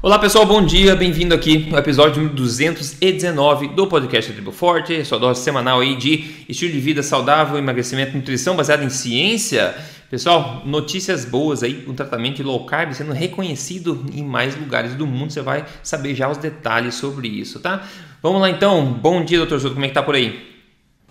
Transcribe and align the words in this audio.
Olá 0.00 0.16
pessoal, 0.16 0.46
bom 0.46 0.64
dia, 0.64 0.94
bem-vindo 0.94 1.34
aqui 1.34 1.68
no 1.68 1.76
episódio 1.76 2.28
219 2.28 3.66
do 3.74 3.84
podcast 3.88 4.32
Tribo 4.32 4.52
Forte, 4.52 5.04
sua 5.04 5.18
dose 5.18 5.40
semanal 5.42 5.80
aí 5.80 5.96
de 5.96 6.44
estilo 6.48 6.72
de 6.72 6.78
vida 6.78 7.02
saudável, 7.02 7.58
emagrecimento 7.58 8.16
nutrição 8.16 8.54
baseada 8.54 8.84
em 8.84 8.90
ciência. 8.90 9.74
Pessoal, 10.08 10.62
notícias 10.64 11.24
boas 11.24 11.64
aí, 11.64 11.84
um 11.88 11.94
tratamento 11.94 12.36
de 12.36 12.44
low 12.44 12.64
carb 12.64 12.92
sendo 12.92 13.10
reconhecido 13.12 14.06
em 14.14 14.22
mais 14.22 14.54
lugares 14.56 14.94
do 14.94 15.04
mundo, 15.04 15.32
você 15.32 15.42
vai 15.42 15.64
saber 15.82 16.14
já 16.14 16.30
os 16.30 16.38
detalhes 16.38 16.94
sobre 16.94 17.26
isso, 17.26 17.58
tá? 17.58 17.84
Vamos 18.22 18.40
lá 18.40 18.48
então, 18.48 18.92
bom 18.92 19.24
dia 19.24 19.38
doutor 19.38 19.58
Souto, 19.58 19.74
como 19.74 19.84
é 19.84 19.88
que 19.88 19.94
tá 19.94 20.02
por 20.04 20.14
aí? 20.14 20.62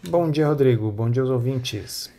Bom 0.08 0.32
dia 0.32 0.48
Rodrigo, 0.48 0.90
bom 0.94 1.10
dia 1.10 1.24
aos 1.24 1.30
ouvintes. 1.30 2.17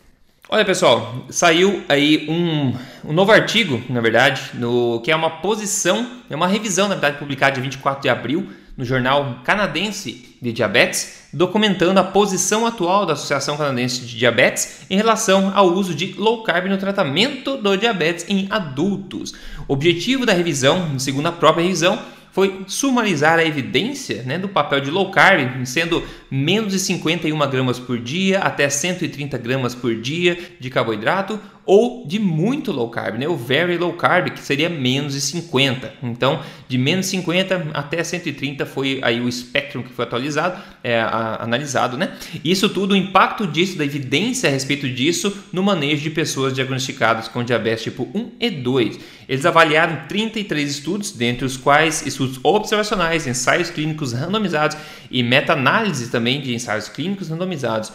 Olha 0.51 0.65
pessoal, 0.65 1.27
saiu 1.29 1.85
aí 1.91 2.25
um, 2.27 2.75
um, 3.05 3.13
novo 3.13 3.31
artigo, 3.31 3.83
na 3.87 4.01
verdade, 4.01 4.53
no, 4.55 4.99
que 5.05 5.11
é 5.11 5.15
uma 5.15 5.29
posição, 5.29 6.11
é 6.31 6.35
uma 6.35 6.47
revisão, 6.47 6.89
na 6.89 6.95
verdade, 6.95 7.19
publicada 7.19 7.53
dia 7.53 7.63
24 7.63 8.01
de 8.01 8.09
abril 8.09 8.49
no 8.75 8.83
jornal 8.83 9.41
canadense 9.45 10.35
de 10.41 10.51
diabetes, 10.51 11.29
documentando 11.35 12.01
a 12.01 12.05
posição 12.05 12.67
atual 12.67 13.05
da 13.05 13.13
Associação 13.13 13.59
Canadense 13.59 14.01
de 14.01 14.17
Diabetes 14.17 14.87
em 14.89 14.97
relação 14.97 15.53
ao 15.55 15.67
uso 15.67 15.95
de 15.95 16.15
low 16.17 16.43
carb 16.43 16.65
no 16.65 16.79
tratamento 16.79 17.59
do 17.59 17.77
diabetes 17.77 18.25
em 18.27 18.47
adultos. 18.49 19.35
O 19.69 19.75
objetivo 19.75 20.25
da 20.25 20.33
revisão, 20.33 20.99
segundo 20.99 21.27
a 21.27 21.33
própria 21.33 21.63
revisão, 21.63 21.99
foi 22.39 22.63
sumarizar 22.69 23.41
a 23.41 23.45
evidência 23.45 24.23
né, 24.23 24.39
do 24.39 24.49
papel 24.49 24.79
de 24.79 24.93
low 24.93 25.11
carb, 25.11 25.67
sendo 25.67 26.05
menos 26.31 26.73
de 26.73 26.79
51 26.79 27.37
gramas 27.51 27.81
por 27.81 27.99
dia 27.99 28.39
até 28.39 28.69
130 28.69 29.37
gramas 29.39 29.75
por 29.75 29.93
dia 29.97 30.39
de 30.61 30.71
carboidrato, 30.71 31.41
ou 31.69 32.07
de 32.07 32.19
muito 32.19 32.73
low 32.73 32.89
carb, 32.89 33.19
né? 33.19 33.29
o 33.29 33.37
very 33.37 33.77
low 33.77 33.93
carb, 33.93 34.31
que 34.31 34.41
seria 34.41 34.71
menos 34.71 35.13
de 35.13 35.21
50. 35.21 35.93
Então, 36.03 36.41
de 36.67 36.79
menos 36.79 37.05
de 37.05 37.11
50 37.11 37.73
até 37.75 38.03
130 38.03 38.65
foi 38.65 39.01
aí 39.03 39.21
o 39.21 39.29
espectro 39.29 39.83
que 39.83 39.93
foi 39.93 40.07
atualizado, 40.07 40.59
é, 40.83 40.99
a, 40.99 41.43
analisado. 41.43 41.99
Né? 41.99 42.17
Isso 42.43 42.71
tudo, 42.71 42.93
o 42.93 42.97
impacto 42.97 43.47
disso, 43.47 43.77
da 43.77 43.85
evidência 43.85 44.49
a 44.49 44.53
respeito 44.53 44.89
disso 44.89 45.45
no 45.53 45.63
manejo 45.63 46.03
de 46.03 46.09
pessoas 46.09 46.55
diagnosticadas 46.55 47.29
com 47.29 47.45
diabetes 47.45 47.85
tipo 47.85 48.09
1 48.15 48.33
e 48.41 48.51
2. 48.51 48.99
Eles 49.29 49.45
avaliaram 49.45 50.09
33 50.09 50.71
estudos, 50.71 51.13
dentre 51.13 51.45
os 51.45 51.59
quais 51.59 52.07
estudos 52.07 52.41
observacionais, 52.43 53.27
ensaios 53.27 53.69
clínicos 53.69 54.15
randomizados 54.15 54.79
e 55.11 55.23
meta-análise 55.23 56.11
também 56.11 56.41
de 56.41 56.55
ensaios 56.55 56.89
clínicos 56.89 57.29
randomizados. 57.29 57.93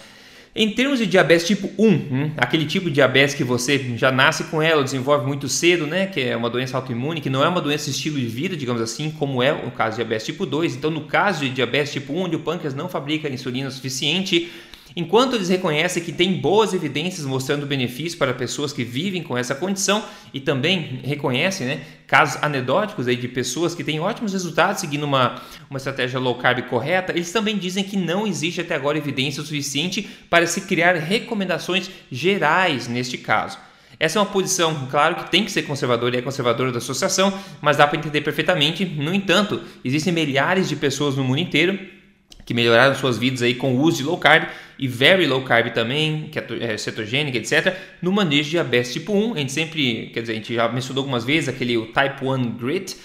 Em 0.55 0.69
termos 0.69 0.99
de 0.99 1.07
diabetes 1.07 1.47
tipo 1.47 1.67
1, 1.79 1.87
hum, 1.87 2.31
aquele 2.37 2.65
tipo 2.65 2.85
de 2.85 2.93
diabetes 2.93 3.33
que 3.33 3.43
você 3.43 3.95
já 3.97 4.11
nasce 4.11 4.43
com 4.45 4.61
ela, 4.61 4.83
desenvolve 4.83 5.25
muito 5.25 5.49
cedo, 5.49 5.87
né, 5.87 6.05
que 6.05 6.21
é 6.21 6.37
uma 6.37 6.47
doença 6.47 6.77
autoimune, 6.77 7.21
que 7.21 7.29
não 7.29 7.43
é 7.43 7.47
uma 7.47 7.59
doença 7.59 7.85
de 7.85 7.91
estilo 7.91 8.19
de 8.19 8.27
vida, 8.27 8.55
digamos 8.55 8.79
assim, 8.79 9.09
como 9.09 9.41
é 9.41 9.51
o 9.51 9.71
caso 9.71 9.91
de 9.91 10.03
diabetes 10.03 10.27
tipo 10.27 10.45
2. 10.45 10.75
Então, 10.75 10.91
no 10.91 11.05
caso 11.05 11.39
de 11.39 11.49
diabetes 11.49 11.93
tipo 11.93 12.13
1, 12.13 12.21
onde 12.21 12.35
o 12.35 12.39
pâncreas 12.39 12.75
não 12.75 12.87
fabrica 12.87 13.27
insulina 13.27 13.71
suficiente, 13.71 14.51
Enquanto 14.95 15.35
eles 15.35 15.49
reconhecem 15.49 16.03
que 16.03 16.11
tem 16.11 16.33
boas 16.33 16.73
evidências 16.73 17.25
mostrando 17.25 17.65
benefícios 17.65 18.15
para 18.15 18.33
pessoas 18.33 18.71
que 18.71 18.83
vivem 18.83 19.23
com 19.23 19.35
essa 19.37 19.55
condição 19.55 20.03
e 20.33 20.39
também 20.39 20.99
reconhecem 21.03 21.65
né, 21.65 21.81
casos 22.05 22.41
anedóticos 22.43 23.07
aí 23.07 23.15
de 23.15 23.27
pessoas 23.27 23.73
que 23.73 23.83
têm 23.83 23.99
ótimos 23.99 24.33
resultados 24.33 24.81
seguindo 24.81 25.03
uma, 25.03 25.41
uma 25.69 25.77
estratégia 25.77 26.19
low 26.19 26.35
carb 26.35 26.61
correta, 26.63 27.11
eles 27.11 27.31
também 27.31 27.57
dizem 27.57 27.83
que 27.83 27.97
não 27.97 28.27
existe 28.27 28.61
até 28.61 28.75
agora 28.75 28.97
evidência 28.97 29.41
suficiente 29.41 30.07
para 30.29 30.45
se 30.45 30.61
criar 30.61 30.95
recomendações 30.95 31.89
gerais 32.11 32.87
neste 32.87 33.17
caso. 33.17 33.57
Essa 33.99 34.19
é 34.19 34.21
uma 34.21 34.27
posição, 34.27 34.87
claro, 34.91 35.15
que 35.15 35.31
tem 35.31 35.45
que 35.45 35.51
ser 35.51 35.63
conservadora 35.63 36.15
e 36.15 36.19
é 36.19 36.21
conservadora 36.21 36.71
da 36.71 36.79
associação, 36.79 37.33
mas 37.61 37.77
dá 37.77 37.87
para 37.87 37.97
entender 37.97 38.21
perfeitamente. 38.21 38.83
No 38.83 39.13
entanto, 39.13 39.61
existem 39.83 40.11
milhares 40.11 40.67
de 40.67 40.75
pessoas 40.75 41.15
no 41.15 41.23
mundo 41.23 41.39
inteiro 41.39 41.79
que 42.45 42.53
melhoraram 42.53 42.95
suas 42.95 43.17
vidas 43.17 43.41
aí 43.41 43.55
com 43.55 43.75
o 43.75 43.81
uso 43.81 43.97
de 43.97 44.03
low 44.03 44.17
carb 44.17 44.47
e 44.77 44.87
very 44.87 45.25
low 45.27 45.43
carb 45.43 45.71
também, 45.71 46.29
que 46.31 46.39
é 46.39 46.77
cetogênica, 46.77 47.37
etc. 47.37 47.75
No 48.01 48.11
manejo 48.11 48.43
de 48.43 48.49
diabetes 48.51 48.93
tipo 48.93 49.13
1, 49.13 49.33
a 49.33 49.37
gente 49.37 49.51
sempre, 49.51 50.11
quer 50.13 50.21
dizer, 50.21 50.33
a 50.33 50.35
gente 50.35 50.53
já 50.53 50.67
mencionou 50.69 51.01
algumas 51.01 51.23
vezes 51.23 51.49
aquele 51.49 51.85
Type 51.87 52.25
1 52.25 52.51
Grit. 52.57 52.95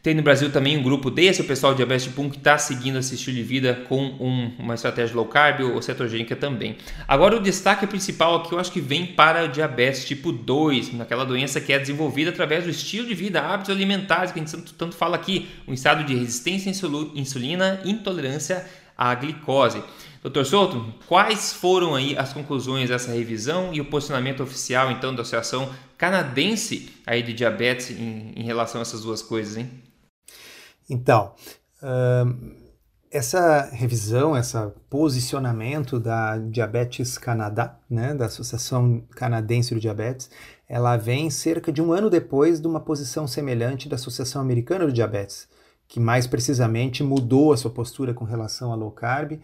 Tem 0.00 0.14
no 0.14 0.22
Brasil 0.22 0.48
também 0.50 0.76
um 0.76 0.82
grupo 0.82 1.10
desse, 1.10 1.40
o 1.40 1.44
pessoal 1.44 1.72
de 1.72 1.78
diabetes 1.78 2.04
tipo 2.04 2.22
1 2.22 2.30
que 2.30 2.36
está 2.36 2.56
seguindo 2.56 2.98
esse 2.98 3.16
estilo 3.16 3.36
de 3.36 3.42
vida 3.42 3.74
com 3.88 4.00
um, 4.00 4.52
uma 4.56 4.74
estratégia 4.74 5.14
low 5.16 5.26
carb 5.26 5.60
ou 5.60 5.82
cetogênica 5.82 6.36
também. 6.36 6.76
Agora 7.06 7.36
o 7.36 7.40
destaque 7.40 7.84
principal 7.84 8.36
aqui 8.36 8.52
eu 8.52 8.60
acho 8.60 8.70
que 8.70 8.80
vem 8.80 9.06
para 9.06 9.44
o 9.44 9.48
diabetes 9.48 10.04
tipo 10.04 10.30
2, 10.30 10.94
naquela 10.94 11.24
doença 11.24 11.60
que 11.60 11.72
é 11.72 11.78
desenvolvida 11.80 12.30
através 12.30 12.62
do 12.62 12.70
estilo 12.70 13.08
de 13.08 13.14
vida, 13.14 13.40
hábitos 13.40 13.74
alimentares, 13.74 14.30
que 14.30 14.38
a 14.38 14.42
gente 14.42 14.52
tanto, 14.52 14.72
tanto 14.74 14.94
fala 14.94 15.16
aqui, 15.16 15.48
um 15.66 15.74
estado 15.74 16.04
de 16.04 16.14
resistência 16.14 16.70
à 16.70 17.18
insulina, 17.18 17.80
intolerância 17.84 18.64
à 18.96 19.12
glicose. 19.16 19.82
Doutor 20.22 20.44
Souto, 20.44 20.94
quais 21.06 21.52
foram 21.52 21.94
aí 21.94 22.16
as 22.18 22.32
conclusões 22.32 22.88
dessa 22.88 23.12
revisão 23.12 23.72
e 23.72 23.80
o 23.80 23.84
posicionamento 23.84 24.42
oficial 24.42 24.90
então 24.90 25.14
da 25.14 25.22
Associação 25.22 25.70
Canadense 25.96 26.90
aí 27.06 27.22
de 27.22 27.32
Diabetes 27.32 27.90
em, 27.90 28.32
em 28.34 28.42
relação 28.42 28.80
a 28.80 28.82
essas 28.82 29.02
duas 29.02 29.22
coisas, 29.22 29.56
hein? 29.56 29.70
Então, 30.90 31.34
essa 33.10 33.68
revisão, 33.72 34.36
esse 34.36 34.56
posicionamento 34.90 35.98
da 36.00 36.38
Diabetes 36.38 37.16
Canadá, 37.16 37.78
né, 37.88 38.14
da 38.14 38.26
Associação 38.26 39.02
Canadense 39.10 39.74
de 39.74 39.80
Diabetes, 39.80 40.30
ela 40.68 40.96
vem 40.96 41.30
cerca 41.30 41.72
de 41.72 41.80
um 41.80 41.92
ano 41.92 42.10
depois 42.10 42.60
de 42.60 42.66
uma 42.66 42.80
posição 42.80 43.26
semelhante 43.26 43.88
da 43.88 43.96
Associação 43.96 44.40
Americana 44.42 44.86
de 44.86 44.92
Diabetes, 44.92 45.48
que 45.86 45.98
mais 45.98 46.26
precisamente 46.26 47.02
mudou 47.02 47.52
a 47.52 47.56
sua 47.56 47.70
postura 47.70 48.12
com 48.12 48.24
relação 48.24 48.72
a 48.72 48.76
low 48.76 48.90
carb, 48.90 49.40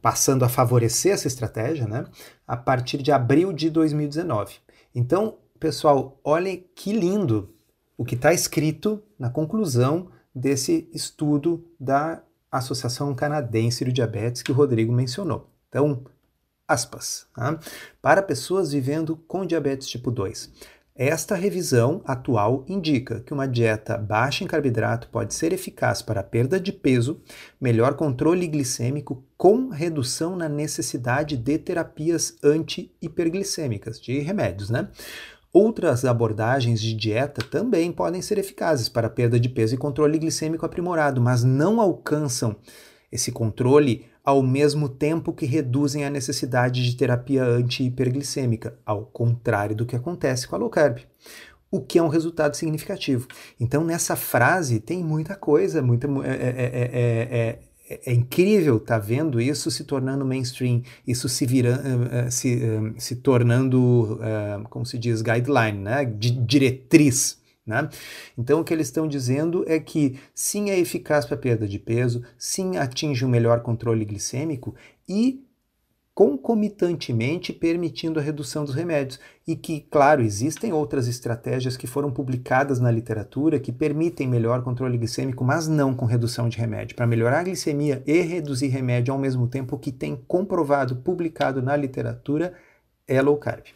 passando 0.00 0.44
a 0.44 0.48
favorecer 0.48 1.12
essa 1.12 1.28
estratégia, 1.28 1.86
né, 1.86 2.04
a 2.46 2.56
partir 2.56 3.02
de 3.02 3.12
abril 3.12 3.52
de 3.52 3.70
2019. 3.70 4.56
Então, 4.94 5.38
pessoal, 5.58 6.18
olhem 6.24 6.66
que 6.74 6.92
lindo 6.92 7.54
o 7.96 8.04
que 8.04 8.14
está 8.14 8.32
escrito 8.32 9.02
na 9.18 9.30
conclusão 9.30 10.08
desse 10.34 10.88
estudo 10.92 11.64
da 11.78 12.22
Associação 12.50 13.14
Canadense 13.14 13.84
de 13.84 13.92
Diabetes 13.92 14.42
que 14.42 14.52
o 14.52 14.54
Rodrigo 14.54 14.92
mencionou. 14.92 15.50
Então, 15.68 16.04
aspas, 16.66 17.26
tá? 17.34 17.58
para 18.00 18.22
pessoas 18.22 18.72
vivendo 18.72 19.16
com 19.16 19.44
diabetes 19.44 19.88
tipo 19.88 20.10
2. 20.10 20.50
Esta 20.98 21.36
revisão 21.36 22.02
atual 22.04 22.64
indica 22.66 23.20
que 23.20 23.32
uma 23.32 23.46
dieta 23.46 23.96
baixa 23.96 24.42
em 24.42 24.48
carboidrato 24.48 25.08
pode 25.10 25.32
ser 25.32 25.52
eficaz 25.52 26.02
para 26.02 26.18
a 26.18 26.24
perda 26.24 26.58
de 26.58 26.72
peso, 26.72 27.20
melhor 27.60 27.94
controle 27.94 28.48
glicêmico 28.48 29.24
com 29.36 29.68
redução 29.68 30.34
na 30.34 30.48
necessidade 30.48 31.36
de 31.36 31.56
terapias 31.56 32.36
anti-hiperglicêmicas, 32.42 34.00
de 34.00 34.18
remédios, 34.18 34.70
né? 34.70 34.88
Outras 35.52 36.04
abordagens 36.04 36.80
de 36.80 36.92
dieta 36.94 37.46
também 37.48 37.92
podem 37.92 38.20
ser 38.20 38.36
eficazes 38.36 38.88
para 38.88 39.08
perda 39.08 39.38
de 39.38 39.48
peso 39.48 39.76
e 39.76 39.78
controle 39.78 40.18
glicêmico 40.18 40.66
aprimorado, 40.66 41.20
mas 41.20 41.44
não 41.44 41.80
alcançam 41.80 42.56
esse 43.12 43.30
controle 43.30 44.04
ao 44.28 44.42
mesmo 44.42 44.90
tempo 44.90 45.32
que 45.32 45.46
reduzem 45.46 46.04
a 46.04 46.10
necessidade 46.10 46.84
de 46.84 46.94
terapia 46.94 47.42
anti-hiperglicêmica, 47.42 48.78
ao 48.84 49.06
contrário 49.06 49.74
do 49.74 49.86
que 49.86 49.96
acontece 49.96 50.46
com 50.46 50.54
a 50.54 50.58
low 50.58 50.68
carb. 50.68 50.98
O 51.70 51.80
que 51.80 51.98
é 51.98 52.02
um 52.02 52.08
resultado 52.08 52.54
significativo. 52.54 53.26
Então, 53.58 53.82
nessa 53.82 54.16
frase 54.16 54.80
tem 54.80 55.02
muita 55.02 55.34
coisa, 55.34 55.80
muita, 55.80 56.06
é, 56.26 56.30
é, 56.30 57.58
é, 57.88 58.00
é 58.04 58.12
incrível 58.12 58.76
estar 58.76 59.00
tá 59.00 59.06
vendo 59.06 59.40
isso 59.40 59.70
se 59.70 59.84
tornando 59.84 60.26
mainstream, 60.26 60.82
isso 61.06 61.26
se, 61.26 61.46
virando, 61.46 62.30
se, 62.30 62.60
se 62.98 63.16
tornando, 63.16 64.20
como 64.68 64.84
se 64.84 64.98
diz, 64.98 65.22
guideline, 65.22 65.78
né? 65.78 66.04
diretriz 66.04 67.37
né? 67.68 67.88
Então, 68.36 68.60
o 68.60 68.64
que 68.64 68.72
eles 68.72 68.86
estão 68.86 69.06
dizendo 69.06 69.62
é 69.68 69.78
que 69.78 70.18
sim 70.34 70.70
é 70.70 70.78
eficaz 70.78 71.26
para 71.26 71.36
perda 71.36 71.68
de 71.68 71.78
peso, 71.78 72.24
sim 72.38 72.78
atinge 72.78 73.24
um 73.24 73.28
melhor 73.28 73.60
controle 73.60 74.04
glicêmico 74.04 74.74
e 75.06 75.44
concomitantemente 76.14 77.52
permitindo 77.52 78.18
a 78.18 78.22
redução 78.22 78.64
dos 78.64 78.74
remédios. 78.74 79.20
E 79.46 79.54
que, 79.54 79.82
claro, 79.82 80.20
existem 80.20 80.72
outras 80.72 81.06
estratégias 81.06 81.76
que 81.76 81.86
foram 81.86 82.10
publicadas 82.10 82.80
na 82.80 82.90
literatura 82.90 83.60
que 83.60 83.70
permitem 83.70 84.26
melhor 84.26 84.64
controle 84.64 84.98
glicêmico, 84.98 85.44
mas 85.44 85.68
não 85.68 85.94
com 85.94 86.06
redução 86.06 86.48
de 86.48 86.58
remédio. 86.58 86.96
Para 86.96 87.06
melhorar 87.06 87.38
a 87.38 87.44
glicemia 87.44 88.02
e 88.04 88.20
reduzir 88.22 88.66
remédio 88.66 89.14
ao 89.14 89.20
mesmo 89.20 89.46
tempo, 89.46 89.76
o 89.76 89.78
que 89.78 89.92
tem 89.92 90.16
comprovado, 90.26 90.96
publicado 90.96 91.62
na 91.62 91.76
literatura, 91.76 92.52
é 93.06 93.22
low 93.22 93.36
carb. 93.36 93.66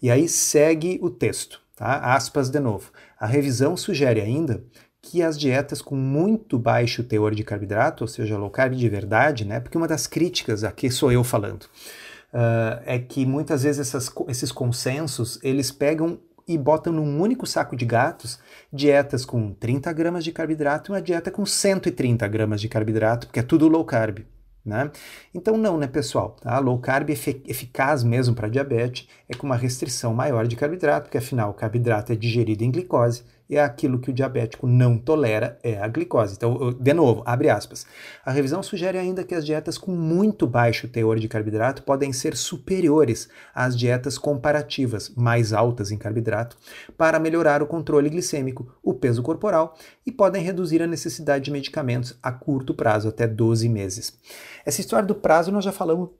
E 0.00 0.08
aí 0.08 0.28
segue 0.28 1.00
o 1.02 1.10
texto. 1.10 1.60
Tá? 1.74 2.14
Aspas 2.14 2.48
de 2.48 2.60
novo. 2.60 2.92
A 3.22 3.26
revisão 3.28 3.76
sugere 3.76 4.20
ainda 4.20 4.64
que 5.00 5.22
as 5.22 5.38
dietas 5.38 5.80
com 5.80 5.94
muito 5.94 6.58
baixo 6.58 7.04
teor 7.04 7.36
de 7.36 7.44
carboidrato, 7.44 8.02
ou 8.02 8.08
seja, 8.08 8.36
low 8.36 8.50
carb 8.50 8.74
de 8.74 8.88
verdade, 8.88 9.44
né? 9.44 9.60
Porque 9.60 9.78
uma 9.78 9.86
das 9.86 10.08
críticas, 10.08 10.64
aqui 10.64 10.90
sou 10.90 11.12
eu 11.12 11.22
falando, 11.22 11.62
uh, 11.62 12.82
é 12.84 12.98
que 12.98 13.24
muitas 13.24 13.62
vezes 13.62 13.86
essas, 13.86 14.12
esses 14.26 14.50
consensos 14.50 15.38
eles 15.40 15.70
pegam 15.70 16.18
e 16.48 16.58
botam 16.58 16.92
num 16.92 17.20
único 17.20 17.46
saco 17.46 17.76
de 17.76 17.84
gatos 17.84 18.40
dietas 18.72 19.24
com 19.24 19.52
30 19.52 19.92
gramas 19.92 20.24
de 20.24 20.32
carboidrato 20.32 20.90
e 20.90 20.92
uma 20.92 21.00
dieta 21.00 21.30
com 21.30 21.46
130 21.46 22.26
gramas 22.26 22.60
de 22.60 22.68
carboidrato, 22.68 23.28
porque 23.28 23.38
é 23.38 23.44
tudo 23.44 23.68
low 23.68 23.84
carb. 23.84 24.26
Né? 24.64 24.90
Então 25.34 25.56
não, 25.56 25.76
né, 25.76 25.88
pessoal? 25.88 26.36
Tá? 26.40 26.58
Low 26.60 26.78
carb 26.78 27.10
é 27.10 27.12
eficaz 27.12 28.04
mesmo 28.04 28.34
para 28.34 28.48
diabetes, 28.48 29.08
é 29.28 29.34
com 29.34 29.44
uma 29.44 29.56
restrição 29.56 30.14
maior 30.14 30.46
de 30.46 30.54
carboidrato, 30.54 31.06
porque 31.06 31.18
afinal 31.18 31.50
o 31.50 31.54
carboidrato 31.54 32.12
é 32.12 32.16
digerido 32.16 32.62
em 32.62 32.70
glicose 32.70 33.24
é 33.56 33.62
aquilo 33.62 33.98
que 33.98 34.10
o 34.10 34.12
diabético 34.12 34.66
não 34.66 34.96
tolera, 34.96 35.58
é 35.62 35.78
a 35.78 35.88
glicose. 35.88 36.34
Então, 36.36 36.72
de 36.72 36.92
novo, 36.92 37.22
abre 37.26 37.50
aspas. 37.50 37.86
A 38.24 38.30
revisão 38.30 38.62
sugere 38.62 38.98
ainda 38.98 39.24
que 39.24 39.34
as 39.34 39.44
dietas 39.44 39.76
com 39.76 39.92
muito 39.92 40.46
baixo 40.46 40.88
teor 40.88 41.18
de 41.18 41.28
carboidrato 41.28 41.82
podem 41.82 42.12
ser 42.12 42.36
superiores 42.36 43.28
às 43.54 43.76
dietas 43.76 44.16
comparativas, 44.18 45.12
mais 45.16 45.52
altas 45.52 45.90
em 45.90 45.98
carboidrato, 45.98 46.56
para 46.96 47.18
melhorar 47.18 47.62
o 47.62 47.66
controle 47.66 48.08
glicêmico, 48.08 48.72
o 48.82 48.94
peso 48.94 49.22
corporal 49.22 49.76
e 50.06 50.10
podem 50.10 50.42
reduzir 50.42 50.82
a 50.82 50.86
necessidade 50.86 51.44
de 51.44 51.50
medicamentos 51.50 52.18
a 52.22 52.32
curto 52.32 52.74
prazo, 52.74 53.08
até 53.08 53.26
12 53.26 53.68
meses. 53.68 54.18
Essa 54.64 54.80
história 54.80 55.06
do 55.06 55.14
prazo 55.14 55.52
nós 55.52 55.64
já 55.64 55.72
falamos 55.72 56.10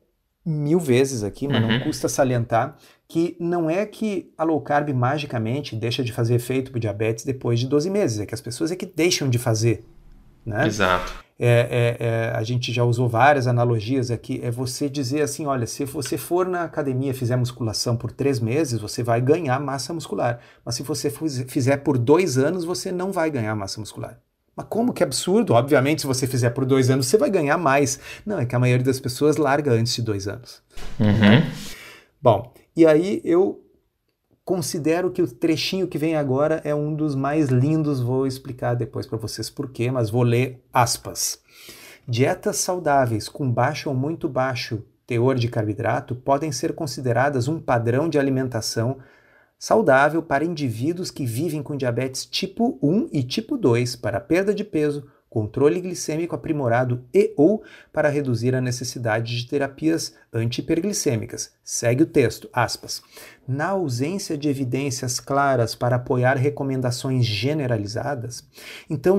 mil 0.44 0.80
vezes 0.80 1.22
aqui, 1.22 1.46
mas 1.46 1.62
uhum. 1.62 1.70
não 1.70 1.80
custa 1.80 2.08
salientar 2.08 2.76
que 3.08 3.36
não 3.38 3.68
é 3.68 3.84
que 3.84 4.32
a 4.38 4.42
low 4.42 4.60
carb 4.60 4.88
magicamente 4.90 5.76
deixa 5.76 6.02
de 6.02 6.12
fazer 6.12 6.34
efeito 6.34 6.70
para 6.70 6.78
o 6.78 6.80
diabetes 6.80 7.24
depois 7.24 7.60
de 7.60 7.66
12 7.66 7.90
meses, 7.90 8.20
é 8.20 8.26
que 8.26 8.34
as 8.34 8.40
pessoas 8.40 8.70
é 8.70 8.76
que 8.76 8.86
deixam 8.86 9.28
de 9.28 9.38
fazer. 9.38 9.84
Né? 10.46 10.66
Exato. 10.66 11.12
É, 11.38 11.96
é, 12.00 12.06
é, 12.06 12.32
a 12.36 12.42
gente 12.42 12.72
já 12.72 12.84
usou 12.84 13.08
várias 13.08 13.46
analogias 13.46 14.10
aqui. 14.10 14.40
É 14.42 14.50
você 14.50 14.88
dizer 14.88 15.22
assim: 15.22 15.44
olha, 15.44 15.66
se 15.66 15.84
você 15.84 16.16
for 16.16 16.46
na 16.46 16.62
academia 16.62 17.12
fizer 17.12 17.36
musculação 17.36 17.96
por 17.96 18.12
três 18.12 18.40
meses, 18.40 18.80
você 18.80 19.02
vai 19.02 19.20
ganhar 19.20 19.58
massa 19.60 19.92
muscular. 19.92 20.40
Mas 20.64 20.76
se 20.76 20.82
você 20.82 21.10
fizer 21.48 21.78
por 21.78 21.98
dois 21.98 22.38
anos, 22.38 22.64
você 22.64 22.90
não 22.90 23.12
vai 23.12 23.30
ganhar 23.30 23.54
massa 23.54 23.80
muscular. 23.80 24.18
Mas 24.56 24.66
como 24.69 24.93
que 24.93 25.02
absurdo? 25.02 25.54
Obviamente, 25.54 26.02
se 26.02 26.06
você 26.06 26.26
fizer 26.26 26.50
por 26.50 26.64
dois 26.64 26.90
anos, 26.90 27.06
você 27.06 27.16
vai 27.16 27.31
ganhar 27.31 27.56
mais. 27.56 27.99
Não, 28.25 28.38
é 28.38 28.44
que 28.44 28.54
a 28.54 28.58
maioria 28.58 28.84
das 28.84 29.00
pessoas 29.00 29.37
larga 29.37 29.72
antes 29.72 29.94
de 29.94 30.02
dois 30.02 30.28
anos. 30.28 30.62
Uhum. 31.00 31.43
Bom, 32.20 32.52
e 32.76 32.87
aí 32.87 33.20
eu 33.25 33.64
considero 34.44 35.10
que 35.10 35.22
o 35.22 35.26
trechinho 35.26 35.88
que 35.88 35.99
vem 35.99 36.16
agora 36.16 36.60
é 36.64 36.75
um 36.75 36.94
dos 36.94 37.14
mais 37.14 37.49
lindos. 37.49 38.00
Vou 38.00 38.26
explicar 38.26 38.75
depois 38.75 39.06
para 39.06 39.19
vocês 39.19 39.49
por 39.49 39.70
quê, 39.70 39.90
mas 39.90 40.10
vou 40.10 40.22
ler 40.22 40.62
aspas. 40.72 41.40
Dietas 42.06 42.56
saudáveis 42.56 43.28
com 43.28 43.50
baixo 43.50 43.88
ou 43.88 43.94
muito 43.94 44.28
baixo 44.28 44.84
teor 45.06 45.37
de 45.37 45.48
carboidrato 45.48 46.14
podem 46.14 46.52
ser 46.52 46.75
consideradas 46.75 47.48
um 47.48 47.60
padrão 47.60 48.08
de 48.08 48.19
alimentação 48.19 48.98
saudável 49.62 50.20
para 50.20 50.44
indivíduos 50.44 51.08
que 51.08 51.24
vivem 51.24 51.62
com 51.62 51.76
diabetes 51.76 52.26
tipo 52.26 52.80
1 52.82 53.10
e 53.12 53.22
tipo 53.22 53.56
2 53.56 53.94
para 53.94 54.18
perda 54.18 54.52
de 54.52 54.64
peso, 54.64 55.06
controle 55.30 55.80
glicêmico 55.80 56.34
aprimorado 56.34 57.04
e 57.14 57.32
ou 57.36 57.62
para 57.92 58.08
reduzir 58.08 58.56
a 58.56 58.60
necessidade 58.60 59.36
de 59.36 59.46
terapias 59.46 60.16
antihiperglicêmicas. 60.32 61.52
Segue 61.62 62.02
o 62.02 62.06
texto, 62.06 62.48
aspas. 62.52 63.02
Na 63.46 63.68
ausência 63.68 64.36
de 64.36 64.48
evidências 64.48 65.20
claras 65.20 65.76
para 65.76 65.94
apoiar 65.94 66.36
recomendações 66.36 67.24
generalizadas, 67.24 68.44
então, 68.90 69.16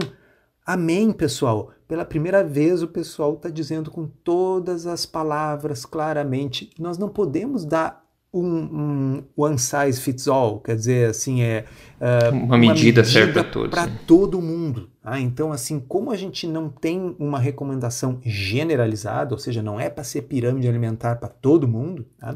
amém, 0.65 1.13
pessoal. 1.13 1.71
Pela 1.87 2.03
primeira 2.03 2.43
vez 2.43 2.83
o 2.83 2.89
pessoal 2.89 3.35
está 3.35 3.47
dizendo 3.47 3.89
com 3.89 4.07
todas 4.07 4.87
as 4.87 5.05
palavras 5.05 5.85
claramente, 5.85 6.69
nós 6.77 6.97
não 6.97 7.07
podemos 7.07 7.63
dar 7.63 8.02
um, 8.33 8.47
um, 8.47 9.23
one 9.37 9.59
size 9.59 10.01
fits 10.01 10.27
all, 10.27 10.59
quer 10.59 10.75
dizer, 10.75 11.09
assim, 11.09 11.43
é 11.43 11.65
uh, 12.01 12.35
uma, 12.35 12.57
medida 12.57 13.01
medida 13.01 13.03
certa 13.03 13.43
para 13.43 13.51
todos. 13.51 13.69
Para 13.69 13.91
todo 14.07 14.41
mundo. 14.41 14.89
Tá? 15.03 15.19
Então, 15.19 15.51
assim, 15.51 15.79
como 15.79 16.09
a 16.09 16.17
gente 16.17 16.47
não 16.47 16.67
tem 16.67 17.15
uma 17.19 17.37
recomendação 17.37 18.19
generalizada, 18.23 19.35
ou 19.35 19.39
seja, 19.39 19.61
não 19.61 19.79
é 19.79 19.87
para 19.89 20.03
ser 20.03 20.23
pirâmide 20.23 20.67
alimentar 20.67 21.17
para 21.17 21.29
todo 21.29 21.67
mundo, 21.67 22.07
tá? 22.17 22.33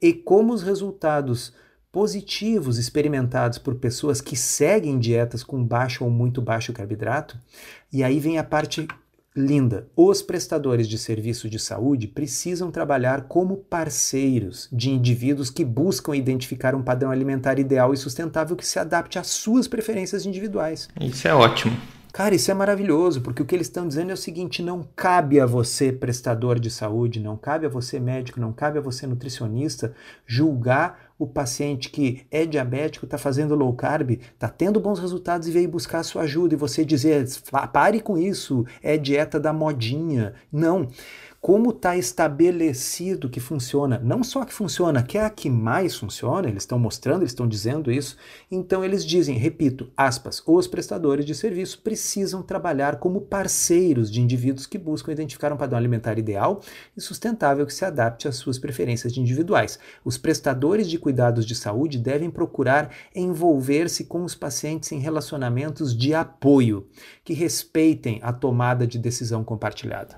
e 0.00 0.14
como 0.14 0.54
os 0.54 0.62
resultados 0.62 1.52
positivos 1.92 2.78
experimentados 2.78 3.58
por 3.58 3.74
pessoas 3.74 4.20
que 4.20 4.36
seguem 4.36 4.98
dietas 4.98 5.42
com 5.42 5.62
baixo 5.62 6.04
ou 6.04 6.10
muito 6.10 6.40
baixo 6.40 6.72
carboidrato, 6.72 7.38
e 7.92 8.02
aí 8.02 8.18
vem 8.18 8.38
a 8.38 8.44
parte 8.44 8.86
linda. 9.36 9.86
Os 9.94 10.22
prestadores 10.22 10.88
de 10.88 10.96
serviço 10.96 11.48
de 11.48 11.58
saúde 11.58 12.08
precisam 12.08 12.70
trabalhar 12.70 13.28
como 13.28 13.58
parceiros 13.58 14.68
de 14.72 14.90
indivíduos 14.90 15.50
que 15.50 15.64
buscam 15.64 16.16
identificar 16.16 16.74
um 16.74 16.82
padrão 16.82 17.10
alimentar 17.10 17.58
ideal 17.58 17.92
e 17.92 17.96
sustentável 17.96 18.56
que 18.56 18.66
se 18.66 18.78
adapte 18.78 19.18
às 19.18 19.26
suas 19.26 19.68
preferências 19.68 20.24
individuais. 20.24 20.88
Isso 21.00 21.28
é 21.28 21.34
ótimo. 21.34 21.76
Cara, 22.16 22.34
isso 22.34 22.50
é 22.50 22.54
maravilhoso, 22.54 23.20
porque 23.20 23.42
o 23.42 23.44
que 23.44 23.54
eles 23.54 23.66
estão 23.66 23.86
dizendo 23.86 24.10
é 24.10 24.14
o 24.14 24.16
seguinte: 24.16 24.62
não 24.62 24.88
cabe 24.96 25.38
a 25.38 25.44
você, 25.44 25.92
prestador 25.92 26.58
de 26.58 26.70
saúde, 26.70 27.20
não 27.20 27.36
cabe 27.36 27.66
a 27.66 27.68
você, 27.68 28.00
médico, 28.00 28.40
não 28.40 28.54
cabe 28.54 28.78
a 28.78 28.80
você, 28.80 29.06
nutricionista, 29.06 29.94
julgar 30.24 31.12
o 31.18 31.26
paciente 31.26 31.90
que 31.90 32.26
é 32.30 32.46
diabético, 32.46 33.04
está 33.04 33.18
fazendo 33.18 33.54
low 33.54 33.70
carb, 33.74 34.12
está 34.12 34.48
tendo 34.48 34.80
bons 34.80 34.98
resultados 34.98 35.46
e 35.46 35.50
veio 35.50 35.68
buscar 35.68 35.98
a 35.98 36.02
sua 36.02 36.22
ajuda, 36.22 36.54
e 36.54 36.56
você 36.56 36.86
dizer, 36.86 37.26
pare 37.70 38.00
com 38.00 38.16
isso, 38.16 38.64
é 38.82 38.96
dieta 38.96 39.38
da 39.38 39.52
modinha. 39.52 40.32
Não 40.50 40.88
como 41.40 41.70
está 41.70 41.96
estabelecido 41.96 43.28
que 43.28 43.40
funciona, 43.40 44.00
não 44.02 44.24
só 44.24 44.44
que 44.44 44.52
funciona, 44.52 45.02
que 45.02 45.18
é 45.18 45.24
a 45.24 45.30
que 45.30 45.48
mais 45.48 45.96
funciona, 45.96 46.48
eles 46.48 46.62
estão 46.62 46.78
mostrando, 46.78 47.22
eles 47.22 47.30
estão 47.30 47.46
dizendo 47.46 47.90
isso, 47.90 48.16
então 48.50 48.84
eles 48.84 49.04
dizem, 49.04 49.36
repito, 49.36 49.90
aspas, 49.96 50.42
os 50.46 50.66
prestadores 50.66 51.24
de 51.24 51.34
serviço 51.34 51.80
precisam 51.82 52.42
trabalhar 52.42 52.96
como 52.96 53.20
parceiros 53.20 54.10
de 54.10 54.20
indivíduos 54.20 54.66
que 54.66 54.78
buscam 54.78 55.12
identificar 55.12 55.52
um 55.52 55.56
padrão 55.56 55.78
alimentar 55.78 56.18
ideal 56.18 56.60
e 56.96 57.00
sustentável 57.00 57.66
que 57.66 57.74
se 57.74 57.84
adapte 57.84 58.26
às 58.26 58.36
suas 58.36 58.58
preferências 58.58 59.16
individuais. 59.16 59.78
Os 60.04 60.18
prestadores 60.18 60.88
de 60.88 60.98
cuidados 60.98 61.46
de 61.46 61.54
saúde 61.54 61.98
devem 61.98 62.30
procurar 62.30 62.90
envolver-se 63.14 64.04
com 64.04 64.24
os 64.24 64.34
pacientes 64.34 64.90
em 64.92 64.98
relacionamentos 64.98 65.96
de 65.96 66.14
apoio 66.14 66.86
que 67.24 67.34
respeitem 67.34 68.20
a 68.22 68.32
tomada 68.32 68.86
de 68.86 68.98
decisão 68.98 69.44
compartilhada. 69.44 70.16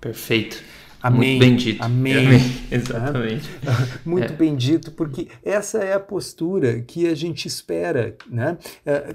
Perfeito. 0.00 0.62
Amém. 1.02 1.36
Muito 1.36 1.40
bem 1.40 1.56
dito. 1.56 1.82
Amém. 1.82 2.26
Amém. 2.26 2.40
Exatamente. 2.70 3.48
Muito 4.04 4.32
é. 4.32 4.36
bem 4.36 4.54
dito, 4.54 4.92
porque 4.92 5.28
essa 5.42 5.78
é 5.78 5.94
a 5.94 6.00
postura 6.00 6.80
que 6.82 7.06
a 7.08 7.14
gente 7.14 7.46
espera. 7.46 8.16
Né? 8.28 8.58
É, 8.84 9.12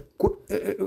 é, 0.49 0.77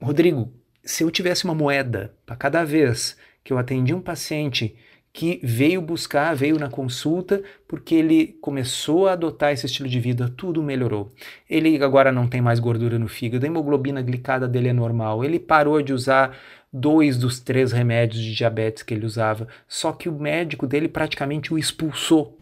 Rodrigo, 0.00 0.52
se 0.84 1.02
eu 1.02 1.10
tivesse 1.10 1.44
uma 1.44 1.54
moeda 1.54 2.14
para 2.24 2.36
cada 2.36 2.64
vez 2.64 3.16
que 3.42 3.52
eu 3.52 3.58
atendi 3.58 3.92
um 3.92 4.00
paciente 4.00 4.76
que 5.12 5.38
veio 5.44 5.80
buscar, 5.80 6.34
veio 6.34 6.58
na 6.58 6.68
consulta, 6.68 7.40
porque 7.68 7.94
ele 7.94 8.36
começou 8.40 9.06
a 9.06 9.12
adotar 9.12 9.52
esse 9.52 9.64
estilo 9.64 9.88
de 9.88 10.00
vida, 10.00 10.28
tudo 10.36 10.60
melhorou. 10.60 11.12
Ele 11.48 11.80
agora 11.84 12.10
não 12.10 12.26
tem 12.26 12.40
mais 12.40 12.58
gordura 12.58 12.98
no 12.98 13.06
fígado, 13.06 13.46
a 13.46 13.48
hemoglobina 13.48 14.02
glicada 14.02 14.48
dele 14.48 14.68
é 14.68 14.72
normal, 14.72 15.24
ele 15.24 15.38
parou 15.38 15.80
de 15.80 15.92
usar 15.92 16.36
dois 16.74 17.16
dos 17.16 17.38
três 17.38 17.70
remédios 17.70 18.20
de 18.20 18.34
diabetes 18.34 18.82
que 18.82 18.92
ele 18.92 19.06
usava, 19.06 19.46
só 19.68 19.92
que 19.92 20.08
o 20.08 20.12
médico 20.12 20.66
dele 20.66 20.88
praticamente 20.88 21.54
o 21.54 21.58
expulsou. 21.58 22.36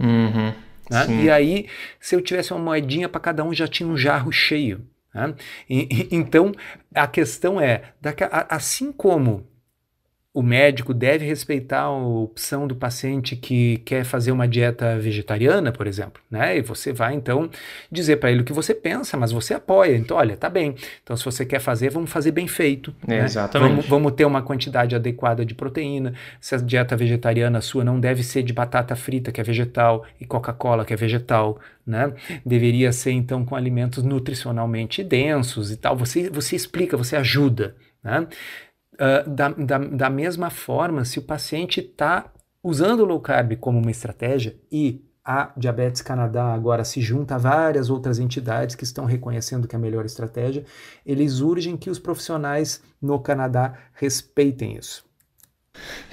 Uhum, 0.00 0.54
né? 0.90 1.22
E 1.22 1.30
aí, 1.30 1.66
se 2.00 2.16
eu 2.16 2.22
tivesse 2.22 2.52
uma 2.52 2.64
moedinha 2.64 3.08
para 3.08 3.20
cada 3.20 3.44
um, 3.44 3.52
já 3.52 3.68
tinha 3.68 3.88
um 3.88 3.96
jarro 3.96 4.32
cheio. 4.32 4.86
Né? 5.12 5.34
E, 5.68 5.88
e, 5.90 6.08
então, 6.16 6.52
a 6.94 7.06
questão 7.06 7.60
é, 7.60 7.82
assim 8.48 8.90
como 8.90 9.46
o 10.34 10.42
médico 10.42 10.92
deve 10.92 11.24
respeitar 11.24 11.82
a 11.82 11.96
opção 11.96 12.66
do 12.66 12.74
paciente 12.74 13.36
que 13.36 13.78
quer 13.78 14.04
fazer 14.04 14.32
uma 14.32 14.48
dieta 14.48 14.98
vegetariana, 14.98 15.70
por 15.70 15.86
exemplo, 15.86 16.20
né? 16.28 16.58
E 16.58 16.60
você 16.60 16.92
vai 16.92 17.14
então 17.14 17.48
dizer 17.88 18.16
para 18.16 18.32
ele 18.32 18.40
o 18.40 18.44
que 18.44 18.52
você 18.52 18.74
pensa, 18.74 19.16
mas 19.16 19.30
você 19.30 19.54
apoia. 19.54 19.96
Então, 19.96 20.16
olha, 20.16 20.36
tá 20.36 20.50
bem. 20.50 20.74
Então, 21.04 21.16
se 21.16 21.24
você 21.24 21.46
quer 21.46 21.60
fazer, 21.60 21.88
vamos 21.88 22.10
fazer 22.10 22.32
bem 22.32 22.48
feito. 22.48 22.92
É, 23.06 23.10
né? 23.10 23.24
Exatamente. 23.24 23.70
Vamos, 23.70 23.86
vamos, 23.86 24.12
ter 24.14 24.24
uma 24.24 24.42
quantidade 24.42 24.96
adequada 24.96 25.46
de 25.46 25.54
proteína. 25.54 26.14
Se 26.40 26.56
a 26.56 26.58
dieta 26.58 26.96
vegetariana 26.96 27.60
sua 27.60 27.84
não 27.84 28.00
deve 28.00 28.24
ser 28.24 28.42
de 28.42 28.52
batata 28.52 28.96
frita, 28.96 29.30
que 29.30 29.40
é 29.40 29.44
vegetal, 29.44 30.04
e 30.20 30.26
Coca-Cola, 30.26 30.84
que 30.84 30.92
é 30.92 30.96
vegetal, 30.96 31.60
né? 31.86 32.12
Deveria 32.44 32.90
ser 32.90 33.12
então 33.12 33.44
com 33.44 33.54
alimentos 33.54 34.02
nutricionalmente 34.02 35.04
densos 35.04 35.70
e 35.70 35.76
tal. 35.76 35.96
Você, 35.96 36.28
você 36.28 36.56
explica, 36.56 36.96
você 36.96 37.14
ajuda. 37.14 37.76
Né? 38.02 38.26
Uh, 38.94 39.28
da, 39.28 39.48
da, 39.48 39.78
da 39.78 40.10
mesma 40.10 40.50
forma, 40.50 41.04
se 41.04 41.18
o 41.18 41.22
paciente 41.22 41.80
está 41.80 42.32
usando 42.62 43.00
o 43.00 43.04
low 43.04 43.20
carb 43.20 43.56
como 43.56 43.78
uma 43.78 43.90
estratégia 43.90 44.56
e 44.70 45.04
a 45.24 45.50
Diabetes 45.56 46.02
Canadá 46.02 46.52
agora 46.52 46.84
se 46.84 47.00
junta 47.00 47.36
a 47.36 47.38
várias 47.38 47.88
outras 47.88 48.18
entidades 48.18 48.76
que 48.76 48.84
estão 48.84 49.06
reconhecendo 49.06 49.66
que 49.66 49.74
é 49.74 49.78
a 49.78 49.80
melhor 49.80 50.04
estratégia, 50.04 50.64
eles 51.04 51.40
urgem 51.40 51.76
que 51.76 51.88
os 51.88 51.98
profissionais 51.98 52.82
no 53.00 53.18
Canadá 53.18 53.74
respeitem 53.94 54.76
isso. 54.76 55.04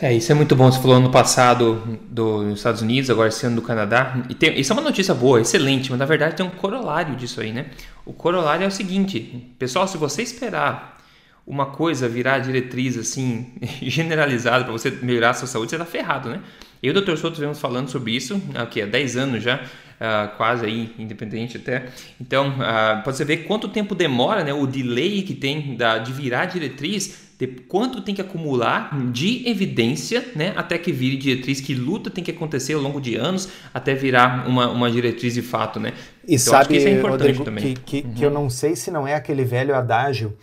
É, 0.01 0.11
isso 0.11 0.31
é 0.31 0.35
muito 0.35 0.55
bom. 0.55 0.71
Você 0.71 0.81
falou 0.81 0.99
no 0.99 1.11
passado 1.11 1.99
dos 2.09 2.57
Estados 2.57 2.81
Unidos, 2.81 3.09
agora 3.09 3.29
sendo 3.29 3.55
do 3.55 3.61
Canadá. 3.61 4.23
E 4.29 4.33
tem, 4.33 4.59
isso 4.59 4.71
é 4.71 4.75
uma 4.75 4.81
notícia 4.81 5.13
boa, 5.13 5.39
excelente, 5.39 5.91
mas 5.91 5.99
na 5.99 6.05
verdade 6.05 6.35
tem 6.35 6.45
um 6.45 6.49
corolário 6.49 7.15
disso 7.15 7.41
aí, 7.41 7.51
né? 7.51 7.69
O 8.05 8.13
corolário 8.13 8.63
é 8.63 8.67
o 8.67 8.71
seguinte, 8.71 9.53
pessoal, 9.59 9.87
se 9.87 9.97
você 9.97 10.23
esperar 10.23 10.97
uma 11.45 11.67
coisa 11.67 12.07
virar 12.07 12.39
diretriz 12.39 12.97
assim 12.97 13.47
generalizada 13.81 14.63
para 14.63 14.73
você 14.73 14.91
melhorar 15.01 15.31
a 15.31 15.33
sua 15.33 15.47
saúde, 15.47 15.69
você 15.69 15.75
está 15.75 15.85
ferrado, 15.85 16.29
né? 16.29 16.41
Eu 16.81 16.93
e 16.93 16.97
o 16.97 17.01
Dr. 17.01 17.15
Souto 17.15 17.39
vemos 17.39 17.59
falando 17.59 17.89
sobre 17.89 18.11
isso 18.11 18.41
há, 18.55 18.63
há 18.63 18.85
10 18.85 19.17
anos 19.17 19.43
já, 19.43 19.57
uh, 19.57 20.35
quase 20.35 20.65
aí, 20.65 20.91
independente 20.97 21.57
até. 21.57 21.85
Então, 22.19 22.49
uh, 22.49 23.03
pode 23.03 23.17
você 23.17 23.23
ver 23.23 23.37
quanto 23.45 23.67
tempo 23.67 23.93
demora, 23.93 24.43
né, 24.43 24.51
o 24.51 24.65
delay 24.65 25.21
que 25.21 25.35
tem 25.35 25.75
da, 25.75 25.99
de 25.99 26.11
virar 26.11 26.45
diretriz 26.45 27.29
de 27.41 27.47
quanto 27.47 28.01
tem 28.01 28.13
que 28.13 28.21
acumular 28.21 28.95
de 29.11 29.49
evidência, 29.49 30.23
né, 30.35 30.53
até 30.55 30.77
que 30.77 30.91
vire 30.91 31.17
diretriz, 31.17 31.59
que 31.59 31.73
luta 31.73 32.11
tem 32.11 32.23
que 32.23 32.29
acontecer 32.29 32.73
ao 32.73 32.81
longo 32.81 33.01
de 33.01 33.15
anos 33.15 33.49
até 33.73 33.95
virar 33.95 34.47
uma, 34.47 34.69
uma 34.69 34.91
diretriz 34.91 35.33
de 35.33 35.41
fato, 35.41 35.79
né? 35.79 35.93
E 36.27 36.35
então, 36.35 36.53
sabe, 36.53 36.77
isso 36.77 36.87
é 36.87 36.91
importante 36.91 37.37
Rodrigo, 37.37 37.43
também. 37.43 37.73
Que, 37.73 38.01
que, 38.01 38.07
uhum. 38.07 38.13
que, 38.13 38.23
eu 38.23 38.29
não 38.29 38.47
sei 38.47 38.75
se 38.75 38.91
não 38.91 39.07
é 39.07 39.15
aquele 39.15 39.43
velho 39.43 39.73
adágio 39.73 40.37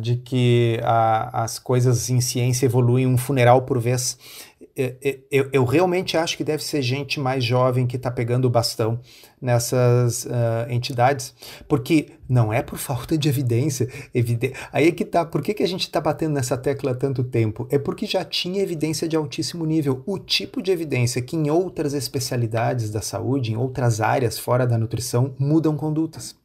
de 0.00 0.16
que 0.16 0.78
a, 0.82 1.42
as 1.44 1.58
coisas 1.58 2.10
em 2.10 2.20
ciência 2.20 2.66
evoluem 2.66 3.06
um 3.06 3.16
funeral 3.16 3.62
por 3.62 3.78
vez. 3.78 4.18
Eu, 5.30 5.48
eu, 5.52 5.64
realmente 5.64 6.16
acho 6.16 6.36
que 6.36 6.44
deve 6.44 6.62
ser 6.62 6.80
gente 6.80 7.18
mais 7.18 7.44
jovem 7.44 7.86
que 7.86 7.96
está 7.96 8.10
pegando 8.10 8.46
o 8.46 8.50
bastão 8.50 9.00
nessas 9.40 10.24
uh, 10.24 10.70
entidades, 10.70 11.34
porque 11.66 12.10
não 12.28 12.52
é 12.52 12.62
por 12.62 12.78
falta 12.78 13.18
de 13.18 13.28
evidência. 13.28 13.88
Evide... 14.14 14.52
Aí 14.72 14.88
é 14.88 14.92
que 14.92 15.04
tá. 15.04 15.24
Por 15.24 15.42
que, 15.42 15.54
que 15.54 15.62
a 15.62 15.68
gente 15.68 15.82
está 15.82 16.00
batendo 16.00 16.34
nessa 16.34 16.56
tecla 16.56 16.92
há 16.92 16.94
tanto 16.94 17.24
tempo? 17.24 17.66
É 17.70 17.78
porque 17.78 18.06
já 18.06 18.24
tinha 18.24 18.62
evidência 18.62 19.08
de 19.08 19.16
altíssimo 19.16 19.66
nível. 19.66 20.02
O 20.06 20.18
tipo 20.18 20.62
de 20.62 20.70
evidência 20.70 21.20
que 21.20 21.36
em 21.36 21.50
outras 21.50 21.92
especialidades 21.92 22.90
da 22.90 23.00
saúde, 23.00 23.52
em 23.52 23.56
outras 23.56 24.00
áreas 24.00 24.38
fora 24.38 24.66
da 24.66 24.78
nutrição, 24.78 25.34
mudam 25.38 25.76
condutas. 25.76 26.36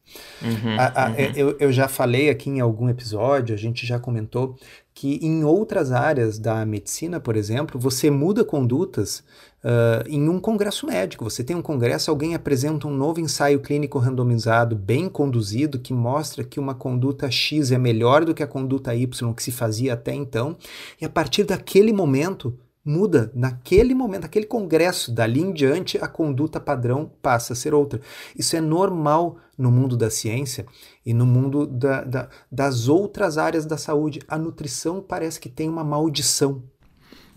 Uhum, 0.42 0.76
a, 0.78 1.04
a, 1.04 1.08
uhum. 1.10 1.14
Eu, 1.34 1.56
eu 1.58 1.72
já 1.72 1.88
falei 1.88 2.30
aqui 2.30 2.48
em 2.48 2.60
algum 2.60 2.88
episódio, 2.88 3.54
a 3.54 3.58
gente 3.58 3.86
já 3.86 3.98
comentou 3.98 4.56
que 4.96 5.18
em 5.20 5.44
outras 5.44 5.92
áreas 5.92 6.38
da 6.38 6.64
medicina, 6.64 7.20
por 7.20 7.36
exemplo, 7.36 7.78
você 7.78 8.10
muda 8.10 8.42
condutas 8.42 9.22
uh, 9.62 10.08
em 10.08 10.26
um 10.26 10.40
congresso 10.40 10.86
médico. 10.86 11.22
Você 11.24 11.44
tem 11.44 11.54
um 11.54 11.60
congresso, 11.60 12.10
alguém 12.10 12.34
apresenta 12.34 12.88
um 12.88 12.96
novo 12.96 13.20
ensaio 13.20 13.60
clínico 13.60 13.98
randomizado, 13.98 14.74
bem 14.74 15.06
conduzido, 15.06 15.78
que 15.78 15.92
mostra 15.92 16.42
que 16.42 16.58
uma 16.58 16.74
conduta 16.74 17.30
X 17.30 17.72
é 17.72 17.76
melhor 17.76 18.24
do 18.24 18.32
que 18.32 18.42
a 18.42 18.46
conduta 18.46 18.94
Y 18.94 19.34
que 19.34 19.42
se 19.42 19.52
fazia 19.52 19.92
até 19.92 20.14
então, 20.14 20.56
e 20.98 21.04
a 21.04 21.10
partir 21.10 21.44
daquele 21.44 21.92
momento 21.92 22.58
muda 22.86 23.32
naquele 23.34 23.94
momento, 23.94 24.22
naquele 24.22 24.46
congresso, 24.46 25.10
dali 25.10 25.40
em 25.40 25.52
diante 25.52 25.98
a 25.98 26.06
conduta 26.06 26.60
padrão 26.60 27.10
passa 27.20 27.52
a 27.52 27.56
ser 27.56 27.74
outra. 27.74 28.00
Isso 28.38 28.54
é 28.54 28.60
normal 28.60 29.38
no 29.58 29.72
mundo 29.72 29.96
da 29.96 30.08
ciência 30.08 30.64
e 31.04 31.12
no 31.12 31.26
mundo 31.26 31.66
da, 31.66 32.04
da, 32.04 32.28
das 32.50 32.86
outras 32.86 33.38
áreas 33.38 33.66
da 33.66 33.76
saúde. 33.76 34.20
A 34.28 34.38
nutrição 34.38 35.04
parece 35.06 35.40
que 35.40 35.48
tem 35.48 35.68
uma 35.68 35.82
maldição. 35.82 36.62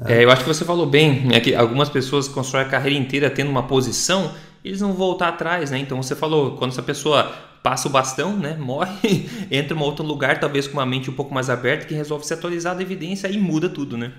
É, 0.05 0.23
eu 0.23 0.29
acho 0.29 0.43
que 0.43 0.47
você 0.47 0.63
falou 0.63 0.85
bem, 0.85 1.33
é 1.33 1.39
que 1.39 1.55
algumas 1.55 1.89
pessoas 1.89 2.27
constroem 2.27 2.65
a 2.65 2.69
carreira 2.69 2.97
inteira 2.97 3.29
tendo 3.29 3.49
uma 3.49 3.63
posição, 3.63 4.31
eles 4.63 4.79
não 4.79 4.89
vão 4.89 4.97
voltar 4.97 5.29
atrás, 5.29 5.71
né? 5.71 5.79
Então 5.79 6.01
você 6.01 6.15
falou, 6.15 6.55
quando 6.57 6.71
essa 6.71 6.83
pessoa 6.83 7.23
passa 7.63 7.87
o 7.87 7.91
bastão, 7.91 8.37
né, 8.37 8.55
morre, 8.61 9.29
entra 9.51 9.75
em 9.75 9.79
um 9.79 9.83
outro 9.83 10.05
lugar, 10.05 10.39
talvez 10.39 10.67
com 10.67 10.73
uma 10.73 10.85
mente 10.85 11.09
um 11.09 11.13
pouco 11.13 11.33
mais 11.33 11.49
aberta, 11.49 11.85
que 11.85 11.93
resolve 11.93 12.25
se 12.25 12.33
atualizar 12.33 12.75
da 12.75 12.81
evidência 12.81 13.27
e 13.27 13.37
muda 13.37 13.67
tudo, 13.67 13.97
né? 13.97 14.13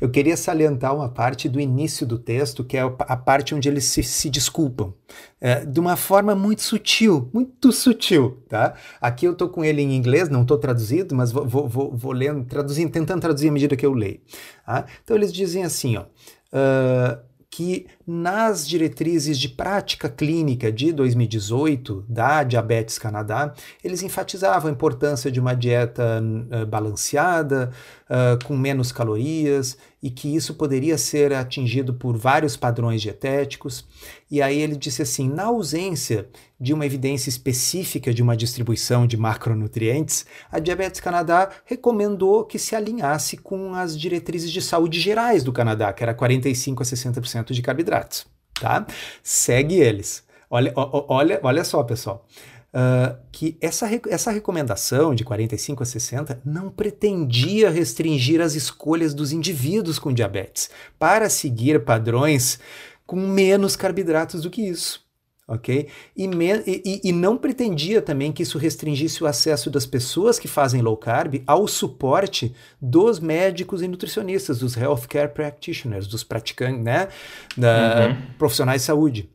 Eu 0.00 0.10
queria 0.10 0.36
salientar 0.36 0.94
uma 0.94 1.08
parte 1.08 1.48
do 1.48 1.60
início 1.60 2.06
do 2.06 2.18
texto, 2.18 2.64
que 2.64 2.76
é 2.76 2.80
a 2.80 3.16
parte 3.16 3.54
onde 3.54 3.68
eles 3.68 3.84
se, 3.84 4.02
se 4.02 4.30
desculpam, 4.30 4.94
é, 5.40 5.64
de 5.64 5.78
uma 5.78 5.96
forma 5.96 6.34
muito 6.34 6.62
sutil, 6.62 7.30
muito 7.32 7.72
sutil, 7.72 8.42
tá? 8.48 8.74
Aqui 9.00 9.26
eu 9.26 9.32
estou 9.32 9.48
com 9.48 9.64
ele 9.64 9.82
em 9.82 9.94
inglês, 9.94 10.28
não 10.28 10.42
estou 10.42 10.58
traduzido, 10.58 11.14
mas 11.14 11.30
vou, 11.32 11.46
vou, 11.46 11.68
vou, 11.68 11.96
vou 11.96 12.12
lendo, 12.12 12.44
traduzindo, 12.44 12.90
tentando 12.90 13.20
traduzir 13.20 13.48
à 13.48 13.52
medida 13.52 13.76
que 13.76 13.86
eu 13.86 13.92
leio. 13.92 14.20
Tá? 14.64 14.86
Então 15.02 15.16
eles 15.16 15.32
dizem 15.32 15.64
assim, 15.64 15.96
ó, 15.96 16.02
uh, 16.02 17.18
que 17.50 17.86
nas 18.10 18.66
diretrizes 18.66 19.38
de 19.38 19.50
prática 19.50 20.08
clínica 20.08 20.72
de 20.72 20.92
2018 20.92 22.06
da 22.08 22.42
Diabetes 22.42 22.98
Canadá, 22.98 23.52
eles 23.84 24.02
enfatizavam 24.02 24.70
a 24.70 24.72
importância 24.72 25.30
de 25.30 25.38
uma 25.38 25.52
dieta 25.52 26.22
uh, 26.22 26.64
balanceada, 26.64 27.70
uh, 28.08 28.42
com 28.46 28.56
menos 28.56 28.90
calorias, 28.90 29.76
e 30.02 30.10
que 30.10 30.34
isso 30.34 30.54
poderia 30.54 30.96
ser 30.96 31.34
atingido 31.34 31.92
por 31.92 32.16
vários 32.16 32.56
padrões 32.56 33.02
dietéticos. 33.02 33.84
E 34.30 34.40
aí 34.40 34.58
ele 34.58 34.76
disse 34.76 35.02
assim: 35.02 35.28
na 35.28 35.44
ausência 35.44 36.28
de 36.60 36.72
uma 36.72 36.86
evidência 36.86 37.28
específica 37.28 38.12
de 38.12 38.22
uma 38.22 38.36
distribuição 38.36 39.06
de 39.06 39.16
macronutrientes, 39.16 40.26
a 40.50 40.58
Diabetes 40.58 41.00
Canadá 41.00 41.50
recomendou 41.64 42.44
que 42.44 42.58
se 42.58 42.74
alinhasse 42.74 43.36
com 43.36 43.74
as 43.74 43.98
diretrizes 43.98 44.50
de 44.50 44.60
saúde 44.60 45.00
gerais 45.00 45.44
do 45.44 45.52
Canadá, 45.52 45.92
que 45.92 46.02
era 46.02 46.14
45 46.14 46.82
a 46.82 46.86
60% 46.86 47.52
de 47.52 47.62
carboidratos. 47.98 48.26
Tá? 48.60 48.86
Segue 49.22 49.76
eles. 49.76 50.24
Olha, 50.50 50.72
olha, 50.74 51.40
olha 51.42 51.64
só, 51.64 51.82
pessoal. 51.82 52.26
Uh, 52.68 53.16
que 53.32 53.56
essa, 53.60 53.88
essa 54.08 54.30
recomendação 54.30 55.14
de 55.14 55.24
45 55.24 55.82
a 55.82 55.86
60 55.86 56.42
não 56.44 56.70
pretendia 56.70 57.70
restringir 57.70 58.40
as 58.40 58.54
escolhas 58.54 59.14
dos 59.14 59.32
indivíduos 59.32 59.98
com 59.98 60.12
diabetes 60.12 60.68
para 60.98 61.30
seguir 61.30 61.82
padrões 61.84 62.58
com 63.06 63.16
menos 63.16 63.74
carboidratos 63.74 64.42
do 64.42 64.50
que 64.50 64.62
isso. 64.62 65.07
Ok? 65.48 65.88
E, 66.14 66.28
me, 66.28 66.62
e, 66.66 67.00
e 67.04 67.10
não 67.10 67.38
pretendia 67.38 68.02
também 68.02 68.30
que 68.30 68.42
isso 68.42 68.58
restringisse 68.58 69.24
o 69.24 69.26
acesso 69.26 69.70
das 69.70 69.86
pessoas 69.86 70.38
que 70.38 70.46
fazem 70.46 70.82
low 70.82 70.94
carb 70.94 71.42
ao 71.46 71.66
suporte 71.66 72.54
dos 72.78 73.18
médicos 73.18 73.80
e 73.80 73.88
nutricionistas, 73.88 74.58
dos 74.58 74.76
healthcare 74.76 75.32
practitioners, 75.32 76.06
dos 76.06 76.22
praticantes, 76.22 76.84
né? 76.84 77.08
Da, 77.56 78.08
uhum. 78.08 78.16
profissionais 78.36 78.82
de 78.82 78.86
saúde. 78.86 79.30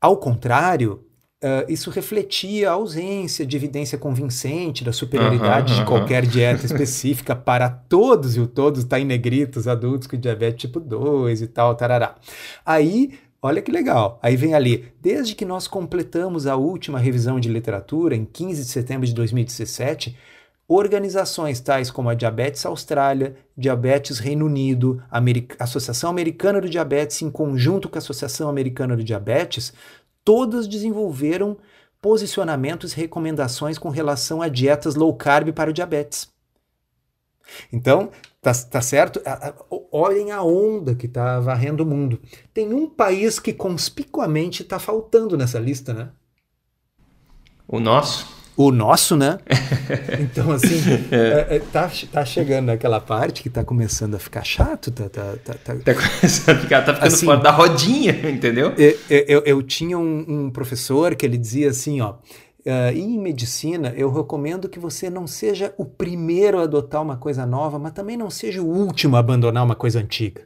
Ao 0.00 0.16
contrário, 0.16 1.04
Uh, 1.42 1.64
isso 1.72 1.88
refletia 1.88 2.68
a 2.68 2.74
ausência 2.74 3.46
de 3.46 3.56
evidência 3.56 3.96
convincente 3.96 4.84
da 4.84 4.92
superioridade 4.92 5.74
de 5.74 5.86
qualquer 5.86 6.26
dieta 6.26 6.66
específica 6.66 7.34
para 7.34 7.70
todos, 7.70 8.36
e 8.36 8.40
o 8.40 8.46
todos 8.46 8.82
está 8.82 9.00
em 9.00 9.06
negritos, 9.06 9.66
adultos 9.66 10.06
com 10.06 10.18
diabetes 10.18 10.60
tipo 10.60 10.78
2 10.78 11.40
e 11.40 11.46
tal, 11.46 11.74
tarará. 11.74 12.16
Aí, 12.62 13.18
olha 13.42 13.62
que 13.62 13.72
legal, 13.72 14.18
aí 14.22 14.36
vem 14.36 14.54
ali, 14.54 14.92
desde 15.00 15.34
que 15.34 15.44
nós 15.44 15.66
completamos 15.66 16.46
a 16.46 16.56
última 16.56 16.98
revisão 16.98 17.40
de 17.40 17.48
literatura, 17.48 18.14
em 18.14 18.24
15 18.24 18.62
de 18.62 18.68
setembro 18.68 19.06
de 19.06 19.14
2017, 19.14 20.16
organizações 20.68 21.58
tais 21.58 21.90
como 21.90 22.08
a 22.08 22.14
Diabetes 22.14 22.64
Austrália, 22.64 23.36
Diabetes 23.56 24.18
Reino 24.18 24.46
Unido, 24.46 25.02
America 25.10 25.56
Associação 25.58 26.10
Americana 26.10 26.60
do 26.60 26.70
Diabetes, 26.70 27.22
em 27.22 27.30
conjunto 27.30 27.88
com 27.88 27.96
a 27.96 27.98
Associação 27.98 28.48
Americana 28.48 28.96
do 28.96 29.02
Diabetes, 29.02 29.72
todas 30.24 30.68
desenvolveram 30.68 31.56
posicionamentos 32.00 32.92
e 32.92 32.96
recomendações 32.96 33.78
com 33.78 33.88
relação 33.88 34.40
a 34.40 34.48
dietas 34.48 34.94
low 34.94 35.14
carb 35.14 35.52
para 35.52 35.70
o 35.70 35.72
diabetes. 35.72 36.32
Então, 37.72 38.10
tá, 38.40 38.52
tá 38.54 38.80
certo? 38.80 39.20
Olhem 39.92 40.30
a 40.30 40.42
onda 40.42 40.94
que 40.94 41.06
está 41.06 41.40
varrendo 41.40 41.82
o 41.82 41.86
mundo. 41.86 42.20
Tem 42.52 42.72
um 42.72 42.88
país 42.88 43.38
que 43.38 43.52
conspicuamente 43.52 44.62
está 44.62 44.78
faltando 44.78 45.36
nessa 45.36 45.58
lista, 45.58 45.92
né? 45.92 46.10
O 47.68 47.78
nosso? 47.78 48.40
o 48.56 48.70
nosso, 48.70 49.16
né? 49.16 49.38
Então, 50.20 50.52
assim, 50.52 50.80
é. 51.10 51.16
É, 51.50 51.56
é, 51.56 51.58
tá, 51.58 51.90
tá 52.12 52.24
chegando 52.24 52.66
naquela 52.66 53.00
parte 53.00 53.42
que 53.42 53.50
tá 53.50 53.64
começando 53.64 54.14
a 54.14 54.18
ficar 54.20 54.44
chato, 54.44 54.92
tá... 54.92 55.08
Tá, 55.08 55.34
tá, 55.44 55.54
tá... 55.54 55.74
tá 55.74 55.94
começando 55.94 56.56
a 56.56 56.60
ficar, 56.60 56.82
tá 56.82 56.94
ficando 56.94 57.12
assim, 57.12 57.26
fora 57.26 57.40
da 57.40 57.50
rodinha, 57.50 58.12
entendeu? 58.30 58.72
Eu, 58.78 58.96
eu, 59.08 59.42
eu 59.44 59.62
tinha 59.62 59.98
um, 59.98 60.24
um, 60.28 60.50
professor 60.50 61.16
que 61.16 61.26
ele 61.26 61.36
dizia 61.36 61.70
assim, 61.70 62.00
ó, 62.00 62.14
uh, 62.66 62.94
em 62.94 63.18
medicina 63.18 63.92
eu 63.96 64.12
recomendo 64.12 64.68
que 64.68 64.78
você 64.78 65.10
não 65.10 65.26
seja 65.26 65.74
o 65.76 65.84
primeiro 65.84 66.58
a 66.58 66.62
adotar 66.62 67.02
uma 67.02 67.16
coisa 67.16 67.44
nova, 67.46 67.78
mas 67.78 67.92
também 67.92 68.16
não 68.16 68.30
seja 68.30 68.62
o 68.62 68.66
último 68.66 69.16
a 69.16 69.20
abandonar 69.20 69.64
uma 69.64 69.74
coisa 69.74 70.00
antiga. 70.00 70.42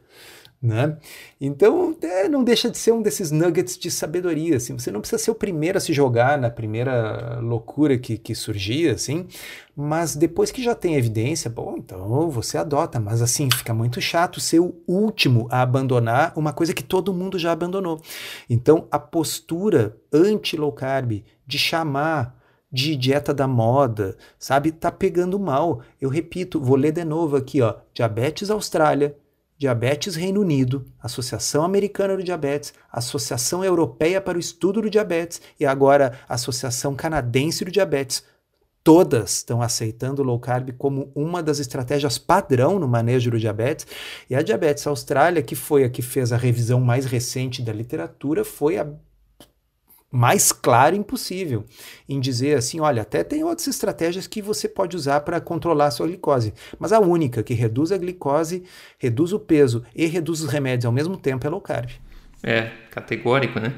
Né? 0.61 0.97
Então, 1.39 1.95
é, 2.01 2.27
não 2.27 2.43
deixa 2.43 2.71
de 2.71 2.77
ser 2.77 2.91
um 2.91 3.01
desses 3.01 3.29
nuggets 3.29 3.77
de 3.77 3.91
sabedoria. 3.91 4.57
Assim. 4.57 4.73
Você 4.77 4.89
não 4.89 4.99
precisa 4.99 5.21
ser 5.21 5.31
o 5.31 5.35
primeiro 5.35 5.77
a 5.77 5.81
se 5.81 5.93
jogar 5.93 6.39
na 6.39 6.49
primeira 6.49 7.39
loucura 7.39 7.97
que, 7.97 8.17
que 8.17 8.33
surgia, 8.33 8.93
assim, 8.93 9.27
mas 9.75 10.15
depois 10.15 10.51
que 10.51 10.63
já 10.63 10.73
tem 10.73 10.95
evidência, 10.95 11.49
bom, 11.49 11.75
então 11.77 12.29
você 12.31 12.57
adota. 12.57 12.99
Mas 12.99 13.21
assim, 13.21 13.49
fica 13.51 13.73
muito 13.73 14.01
chato 14.01 14.39
ser 14.39 14.59
o 14.59 14.73
último 14.87 15.47
a 15.51 15.61
abandonar 15.61 16.33
uma 16.35 16.53
coisa 16.53 16.73
que 16.73 16.83
todo 16.83 17.13
mundo 17.13 17.37
já 17.37 17.51
abandonou. 17.51 18.01
Então, 18.49 18.87
a 18.89 18.97
postura 18.97 19.97
anti-low 20.11 20.71
carb 20.71 21.23
de 21.45 21.59
chamar 21.59 22.35
de 22.71 22.95
dieta 22.95 23.33
da 23.33 23.47
moda, 23.47 24.17
sabe? 24.37 24.71
Tá 24.71 24.91
pegando 24.91 25.39
mal. 25.39 25.81
Eu 26.01 26.09
repito, 26.09 26.59
vou 26.59 26.75
ler 26.75 26.91
de 26.91 27.05
novo 27.05 27.35
aqui, 27.37 27.61
ó. 27.61 27.75
Diabetes 27.93 28.49
Austrália, 28.49 29.15
Diabetes 29.57 30.15
Reino 30.15 30.41
Unido, 30.41 30.85
Associação 31.01 31.63
Americana 31.63 32.17
do 32.17 32.23
Diabetes, 32.23 32.73
Associação 32.91 33.63
Europeia 33.63 34.19
para 34.19 34.37
o 34.37 34.39
Estudo 34.39 34.81
do 34.81 34.89
Diabetes 34.89 35.41
e 35.57 35.65
agora 35.65 36.19
Associação 36.27 36.93
Canadense 36.93 37.63
do 37.63 37.71
Diabetes. 37.71 38.23
Todas 38.83 39.37
estão 39.37 39.61
aceitando 39.61 40.21
o 40.21 40.25
low 40.25 40.39
carb 40.39 40.71
como 40.77 41.09
uma 41.15 41.41
das 41.41 41.59
estratégias 41.59 42.17
padrão 42.17 42.77
no 42.77 42.87
manejo 42.87 43.31
do 43.31 43.39
diabetes. 43.39 43.87
E 44.29 44.35
a 44.35 44.43
Diabetes 44.43 44.85
Austrália, 44.85 45.41
que 45.41 45.55
foi 45.55 45.83
a 45.83 45.89
que 45.89 46.03
fez 46.03 46.31
a 46.31 46.37
revisão 46.37 46.79
mais 46.79 47.05
recente 47.05 47.63
da 47.63 47.73
literatura, 47.73 48.45
foi 48.45 48.77
a 48.77 48.87
mais 50.11 50.51
clara 50.51 50.95
impossível 50.95 51.65
em 52.07 52.19
dizer 52.19 52.57
assim, 52.57 52.79
olha, 52.79 53.01
até 53.01 53.23
tem 53.23 53.43
outras 53.43 53.67
estratégias 53.67 54.27
que 54.27 54.41
você 54.41 54.67
pode 54.67 54.95
usar 54.95 55.21
para 55.21 55.41
controlar 55.41 55.87
a 55.87 55.91
sua 55.91 56.07
glicose, 56.07 56.53
mas 56.79 56.93
a 56.93 56.99
única 56.99 57.43
que 57.43 57.53
reduz 57.53 57.91
a 57.91 57.97
glicose, 57.97 58.63
reduz 58.97 59.33
o 59.33 59.39
peso 59.39 59.83
e 59.95 60.05
reduz 60.05 60.41
os 60.41 60.49
remédios 60.49 60.85
ao 60.85 60.91
mesmo 60.91 61.17
tempo 61.17 61.45
é 61.45 61.49
low 61.49 61.61
carb. 61.61 61.89
É, 62.41 62.71
categórico, 62.91 63.59
né? 63.59 63.73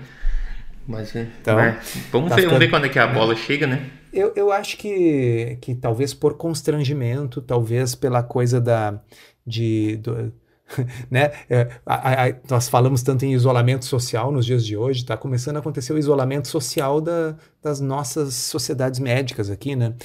Mas, 0.87 1.15
é, 1.15 1.27
então, 1.41 1.55
mas 1.55 1.97
vamos, 2.11 2.29
tá 2.29 2.35
ver, 2.35 2.41
ficando... 2.43 2.53
vamos 2.53 2.59
ver 2.59 2.69
quando 2.69 2.85
é 2.85 2.89
que 2.89 2.99
a 2.99 3.07
bola 3.07 3.35
chega, 3.35 3.67
né? 3.67 3.89
Eu, 4.13 4.31
eu 4.35 4.51
acho 4.51 4.77
que, 4.77 5.57
que 5.59 5.75
talvez 5.75 6.13
por 6.13 6.35
constrangimento, 6.35 7.41
talvez 7.41 7.93
pela 7.93 8.23
coisa 8.23 8.61
da 8.61 8.99
de, 9.45 9.97
do, 9.97 10.33
né? 11.09 11.31
É, 11.49 11.69
a, 11.85 12.25
a, 12.25 12.35
nós 12.49 12.67
falamos 12.67 13.01
tanto 13.01 13.25
em 13.25 13.33
isolamento 13.33 13.85
social 13.85 14.31
nos 14.31 14.45
dias 14.45 14.65
de 14.65 14.75
hoje, 14.75 15.01
está 15.01 15.17
começando 15.17 15.57
a 15.57 15.59
acontecer 15.59 15.93
o 15.93 15.97
isolamento 15.97 16.47
social 16.47 16.99
da, 17.01 17.35
das 17.61 17.79
nossas 17.79 18.33
sociedades 18.33 18.99
médicas 18.99 19.49
aqui, 19.49 19.75
né? 19.75 19.95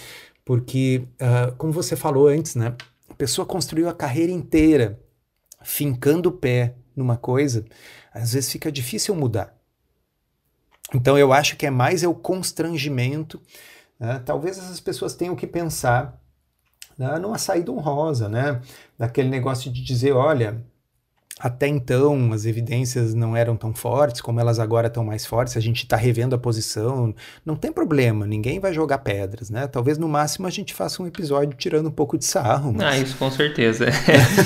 Porque, 0.45 1.05
uh, 1.21 1.55
como 1.57 1.73
você 1.73 1.97
falou 1.97 2.29
antes, 2.29 2.55
né? 2.55 2.75
A 3.09 3.15
pessoa 3.15 3.47
construiu 3.47 3.89
a 3.89 3.95
carreira 3.95 4.33
inteira 4.33 4.99
fincando 5.63 6.29
o 6.29 6.33
pé 6.33 6.75
numa 6.95 7.17
coisa, 7.17 7.65
às 8.13 8.33
vezes 8.33 8.51
fica 8.51 8.71
difícil 8.71 9.15
mudar. 9.15 9.57
Então 10.95 11.17
eu 11.17 11.33
acho 11.33 11.57
que 11.57 11.67
é 11.67 11.71
mais 11.71 12.03
é 12.03 12.09
o 12.09 12.15
constrangimento. 12.15 13.41
Né? 13.99 14.21
Talvez 14.25 14.59
essas 14.59 14.81
pessoas 14.81 15.15
tenham 15.15 15.35
que 15.35 15.47
pensar 15.47 16.21
numa 17.19 17.39
saída 17.39 17.73
honrosa, 17.73 18.29
né? 18.29 18.61
Daquele 18.99 19.29
negócio 19.29 19.73
de 19.73 19.83
dizer, 19.83 20.13
olha, 20.13 20.63
até 21.43 21.67
então 21.67 22.33
as 22.33 22.47
evidências 22.47 23.15
não 23.15 23.37
eram 23.37 23.57
tão 23.57 23.75
fortes 23.75 24.21
como 24.21 24.39
elas 24.39 24.61
agora 24.61 24.87
estão 24.87 25.05
mais 25.05 25.27
fortes, 25.27 25.57
a 25.57 25.61
gente 25.61 25.79
está 25.79 25.97
revendo 25.97 26.37
a 26.37 26.39
posição, 26.39 27.13
não 27.45 27.57
tem 27.57 27.73
problema, 27.73 28.25
ninguém 28.25 28.61
vai 28.61 28.73
jogar 28.73 28.99
pedras, 28.99 29.51
né? 29.51 29.67
Talvez 29.67 29.99
no 29.99 30.09
máximo 30.09 30.47
a 30.47 30.51
gente 30.51 30.73
faça 30.73 31.03
um 31.03 31.07
episódio 31.07 31.57
tirando 31.59 31.89
um 31.89 31.93
pouco 31.93 32.17
de 32.17 32.25
sarro. 32.25 32.73
Mas... 32.73 32.85
Ah, 32.85 32.99
isso 32.99 33.17
com 33.17 33.29
certeza. 33.29 33.87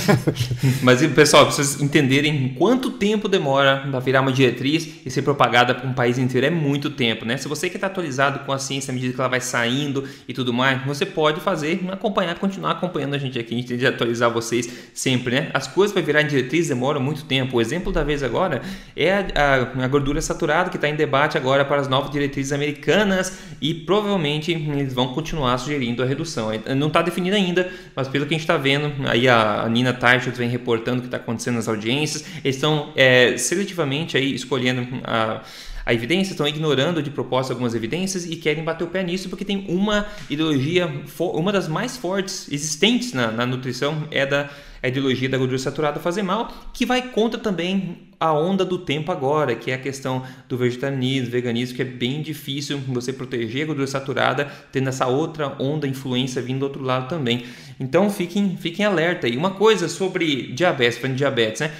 mas 0.83 1.07
pessoal, 1.09 1.45
para 1.45 1.55
vocês 1.55 1.83
entenderem 1.83 2.55
quanto 2.55 2.91
tempo 2.93 3.29
demora 3.29 3.87
para 3.91 4.01
virar 4.01 4.23
uma 4.23 4.33
diretriz 4.33 4.89
e 5.05 5.11
ser 5.11 5.21
propagada 5.21 5.75
para 5.75 5.87
um 5.87 5.93
país 5.93 6.17
inteiro, 6.17 6.47
é 6.47 6.51
muito 6.51 6.89
tempo, 6.89 7.27
né? 7.27 7.37
Se 7.37 7.47
você 7.47 7.69
que 7.69 7.77
está 7.77 7.89
atualizado 7.89 8.39
com 8.47 8.53
a 8.53 8.59
ciência 8.59 8.91
à 8.91 8.95
medida 8.95 9.13
que 9.13 9.21
ela 9.21 9.29
vai 9.29 9.41
saindo 9.41 10.05
e 10.27 10.33
tudo 10.33 10.51
mais, 10.51 10.83
você 10.87 11.05
pode 11.05 11.41
fazer, 11.43 11.87
acompanhar, 11.93 12.39
continuar 12.39 12.71
acompanhando 12.71 13.15
a 13.15 13.19
gente 13.19 13.39
aqui, 13.39 13.55
a 13.55 13.57
gente 13.59 13.69
tem 13.69 13.77
de 13.77 13.87
atualizar 13.87 14.31
vocês 14.31 14.67
sempre, 14.95 15.35
né? 15.35 15.51
As 15.53 15.67
coisas 15.67 15.93
para 15.93 16.01
virar 16.01 16.23
diretriz 16.23 16.69
demoram 16.69 16.86
muito 17.01 17.25
tempo. 17.25 17.57
O 17.57 17.61
exemplo 17.61 17.93
da 17.93 18.03
vez 18.05 18.23
agora 18.23 18.63
é 18.97 19.13
a, 19.13 19.27
a, 19.35 19.85
a 19.85 19.89
gordura 19.89 20.21
saturada 20.21 20.71
que 20.71 20.77
está 20.77 20.89
em 20.89 20.95
debate 20.95 21.37
agora 21.37 21.65
para 21.65 21.81
as 21.81 21.89
novas 21.89 22.11
diretrizes 22.11 22.53
americanas 22.53 23.39
e 23.61 23.75
provavelmente 23.75 24.53
eles 24.53 24.95
vão 24.95 25.09
continuar 25.09 25.59
sugerindo 25.59 26.03
a 26.03 26.07
redução. 26.07 26.51
Não 26.77 26.89
está 26.89 27.03
definido 27.03 27.37
ainda, 27.37 27.71
mas 27.95 28.09
pelo 28.09 28.27
que 28.27 28.35
a 28.35 28.37
gente 28.37 28.45
está 28.45 28.57
vendo, 28.57 28.93
aí 29.09 29.29
a, 29.29 29.63
a 29.63 29.69
Nina 29.69 29.93
Teichert 29.93 30.37
vem 30.37 30.49
reportando 30.49 30.99
o 30.99 31.01
que 31.01 31.09
está 31.09 31.17
acontecendo 31.17 31.57
nas 31.57 31.69
audiências. 31.69 32.25
Eles 32.45 32.57
estão 32.57 32.93
é, 32.95 33.37
seletivamente 33.37 34.17
aí 34.17 34.35
escolhendo 34.35 34.87
a 35.05 35.43
a 35.87 35.95
evidência, 35.95 36.33
estão 36.33 36.49
ignorando 36.49 37.01
de 37.01 37.11
propósito 37.11 37.53
algumas 37.53 37.73
evidências 37.73 38.27
e 38.27 38.35
querem 38.35 38.65
bater 38.65 38.83
o 38.83 38.89
pé 38.89 39.05
nisso 39.05 39.29
porque 39.29 39.45
tem 39.45 39.65
uma 39.69 40.05
ideologia, 40.29 40.93
uma 41.21 41.53
das 41.53 41.69
mais 41.69 41.97
fortes 41.97 42.51
existentes 42.51 43.13
na, 43.13 43.31
na 43.31 43.47
nutrição 43.47 44.09
é 44.11 44.27
da 44.27 44.51
a 44.83 44.89
ideologia 44.89 45.29
da 45.29 45.37
gordura 45.37 45.59
saturada 45.59 45.99
fazer 45.99 46.23
mal, 46.23 46.53
que 46.73 46.87
vai 46.87 47.11
contra 47.11 47.41
também 47.41 47.99
a 48.21 48.33
onda 48.33 48.65
do 48.65 48.79
tempo 48.79 49.11
agora, 49.11 49.57
que 49.57 49.71
é 49.71 49.75
a 49.75 49.79
questão 49.79 50.23
do 50.49 50.57
vegetarianismo, 50.57 51.31
veganismo, 51.31 51.75
que 51.75 51.83
é 51.83 51.85
bem 51.85 52.23
difícil 52.23 52.79
você 52.87 53.13
proteger 53.13 53.65
a 53.65 53.67
gordura 53.67 53.87
saturada, 53.87 54.47
tendo 54.71 54.89
essa 54.89 55.07
outra 55.07 55.57
onda 55.59 55.89
influência 55.89 56.41
vindo 56.41 56.61
do 56.61 56.67
outro 56.67 56.83
lado 56.83 57.09
também. 57.09 57.45
Então 57.81 58.09
fiquem, 58.11 58.57
fiquem 58.57 58.85
alerta. 58.87 59.27
E 59.27 59.37
uma 59.37 59.51
coisa 59.51 59.89
sobre 59.89 60.53
diabetes, 60.53 60.99
falando 60.99 61.15
de 61.15 61.19
diabetes, 61.19 61.63
né? 61.63 61.73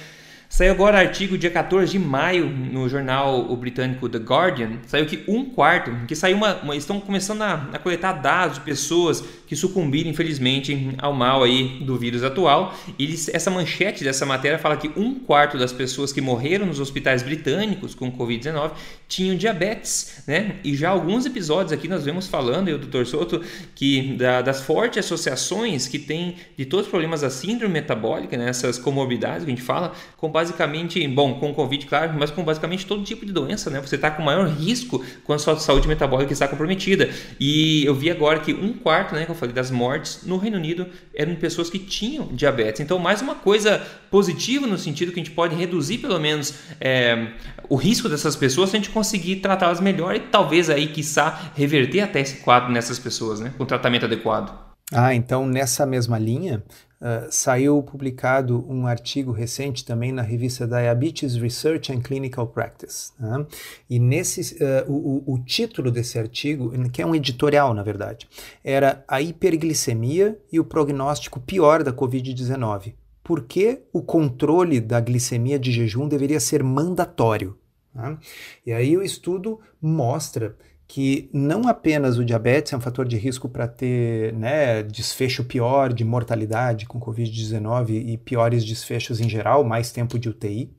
Saiu 0.49 0.71
agora 0.71 0.97
artigo 0.97 1.37
dia 1.37 1.51
14 1.51 1.91
de 1.91 1.99
maio 1.99 2.47
no 2.47 2.87
jornal 2.87 3.51
o 3.51 3.55
britânico 3.57 4.07
The 4.07 4.17
Guardian. 4.17 4.79
Saiu 4.87 5.05
que 5.05 5.21
um 5.27 5.43
quarto, 5.43 5.91
que 6.07 6.15
saiu 6.15 6.37
uma, 6.37 6.55
uma 6.61 6.75
estão 6.75 7.01
começando 7.01 7.41
a, 7.41 7.69
a, 7.73 7.77
coletar 7.77 8.13
dados 8.13 8.55
de 8.55 8.61
pessoas 8.63 9.23
que 9.45 9.57
sucumbiram 9.57 10.09
infelizmente 10.09 10.95
ao 10.99 11.11
mal 11.11 11.43
aí 11.43 11.79
do 11.81 11.97
vírus 11.97 12.23
atual. 12.23 12.73
E 12.97 13.03
eles, 13.03 13.27
essa 13.27 13.51
manchete 13.51 14.05
dessa 14.05 14.25
matéria 14.25 14.57
fala 14.57 14.77
que 14.77 14.89
um 14.95 15.15
quarto 15.15 15.57
das 15.57 15.73
pessoas 15.73 16.13
que 16.13 16.21
morreram 16.21 16.65
nos 16.65 16.79
hospitais 16.79 17.21
britânicos 17.21 17.93
com 17.93 18.09
Covid-19 18.09 18.71
tinham 19.07 19.35
diabetes, 19.35 20.23
né? 20.25 20.55
E 20.63 20.75
já 20.75 20.89
alguns 20.89 21.25
episódios 21.25 21.73
aqui 21.73 21.89
nós 21.89 22.05
vemos 22.05 22.27
falando, 22.27 22.69
eu, 22.69 22.79
Dr. 22.79 23.05
Soto, 23.05 23.41
que 23.75 24.15
da, 24.15 24.41
das 24.41 24.61
fortes 24.61 24.99
associações 24.99 25.87
que 25.87 25.99
tem 25.99 26.37
de 26.57 26.65
todos 26.65 26.85
os 26.85 26.89
problemas 26.89 27.21
da 27.21 27.29
síndrome 27.29 27.73
metabólica, 27.73 28.37
né? 28.37 28.49
essas 28.49 28.77
comorbidades 28.77 29.43
que 29.43 29.51
a 29.51 29.55
gente 29.55 29.61
fala, 29.61 29.93
com 30.15 30.36
basicamente, 30.37 31.07
bom, 31.07 31.39
com 31.39 31.51
Covid, 31.51 31.83
claro, 31.87 32.13
mas 32.15 32.29
com 32.29 32.43
basicamente 32.43 32.85
todo 32.85 33.03
tipo 33.03 33.25
de 33.25 33.31
doença, 33.31 33.71
né? 33.71 33.81
Você 33.81 33.95
está 33.95 34.11
com 34.11 34.21
maior 34.21 34.47
risco 34.47 35.03
quando 35.23 35.37
a 35.37 35.41
sua 35.41 35.57
saúde 35.57 35.87
metabólica 35.87 36.31
está 36.31 36.47
comprometida. 36.47 37.09
E 37.39 37.83
eu 37.83 37.95
vi 37.95 38.11
agora 38.11 38.39
que 38.39 38.53
um 38.53 38.71
quarto, 38.71 39.15
né, 39.15 39.25
que 39.25 39.31
eu 39.31 39.35
falei, 39.35 39.51
das 39.51 39.71
mortes 39.71 40.19
no 40.27 40.37
Reino 40.37 40.57
Unido 40.57 40.85
eram 41.15 41.33
pessoas 41.33 41.71
que 41.71 41.79
tinham 41.79 42.27
diabetes. 42.27 42.81
Então, 42.81 42.99
mais 42.99 43.19
uma 43.19 43.33
coisa 43.33 43.81
positiva 44.11 44.67
no 44.67 44.77
sentido 44.77 45.11
que 45.11 45.19
a 45.19 45.23
gente 45.23 45.33
pode 45.33 45.55
reduzir 45.55 45.97
pelo 45.97 46.19
menos 46.19 46.53
é, 46.79 47.29
o 47.67 47.75
risco 47.75 48.07
dessas 48.07 48.35
pessoas 48.35 48.69
se 48.69 48.75
a 48.75 48.79
gente 48.79 48.91
conseguir 48.91 49.37
tratá-las 49.37 49.79
melhor 49.79 50.15
e 50.15 50.19
talvez 50.19 50.69
aí, 50.69 50.85
quiçá, 50.85 51.51
reverter 51.55 52.01
até 52.01 52.21
esse 52.21 52.41
quadro 52.41 52.71
nessas 52.71 52.99
pessoas, 52.99 53.39
né? 53.39 53.51
Com 53.57 53.65
tratamento 53.65 54.05
adequado. 54.05 54.66
Ah, 54.91 55.13
então 55.13 55.45
nessa 55.45 55.85
mesma 55.85 56.17
linha, 56.17 56.63
uh, 57.01 57.27
saiu 57.29 57.81
publicado 57.83 58.65
um 58.69 58.87
artigo 58.87 59.31
recente 59.33 59.83
também 59.83 60.13
na 60.13 60.21
revista 60.21 60.65
Diabetes 60.65 61.35
Research 61.35 61.91
and 61.91 61.99
Clinical 61.99 62.47
Practice. 62.47 63.11
Né? 63.19 63.45
E 63.89 63.99
nesse, 63.99 64.55
uh, 64.63 64.89
o, 64.89 65.33
o, 65.33 65.39
título 65.39 65.91
desse 65.91 66.17
artigo, 66.17 66.71
que 66.89 67.01
é 67.01 67.05
um 67.05 67.13
editorial 67.13 67.73
na 67.73 67.83
verdade, 67.83 68.29
era 68.63 69.03
A 69.07 69.21
hiperglicemia 69.21 70.39
e 70.51 70.59
o 70.59 70.65
prognóstico 70.65 71.39
pior 71.39 71.83
da 71.83 71.91
Covid-19. 71.91 72.93
Por 73.21 73.43
que 73.43 73.81
o 73.91 74.01
controle 74.01 74.79
da 74.79 75.01
glicemia 75.01 75.59
de 75.59 75.69
jejum 75.69 76.07
deveria 76.07 76.39
ser 76.39 76.63
mandatório? 76.63 77.57
Né? 77.93 78.17
E 78.65 78.71
aí 78.71 78.95
o 78.95 79.03
estudo 79.03 79.59
mostra 79.81 80.55
que 80.87 81.29
não 81.33 81.67
apenas 81.67 82.17
o 82.17 82.23
diabetes 82.23 82.71
é 82.71 82.77
um 82.77 82.81
fator 82.81 83.05
de 83.05 83.17
risco 83.17 83.49
para 83.49 83.67
ter 83.67 84.33
né, 84.33 84.81
desfecho 84.83 85.43
pior 85.43 85.91
de 85.91 86.05
mortalidade 86.05 86.85
com 86.85 86.99
Covid-19 86.99 87.89
e 87.89 88.17
piores 88.17 88.63
desfechos 88.63 89.19
em 89.19 89.27
geral, 89.27 89.63
mais 89.63 89.91
tempo 89.91 90.17
de 90.17 90.29
UTI, 90.29 90.71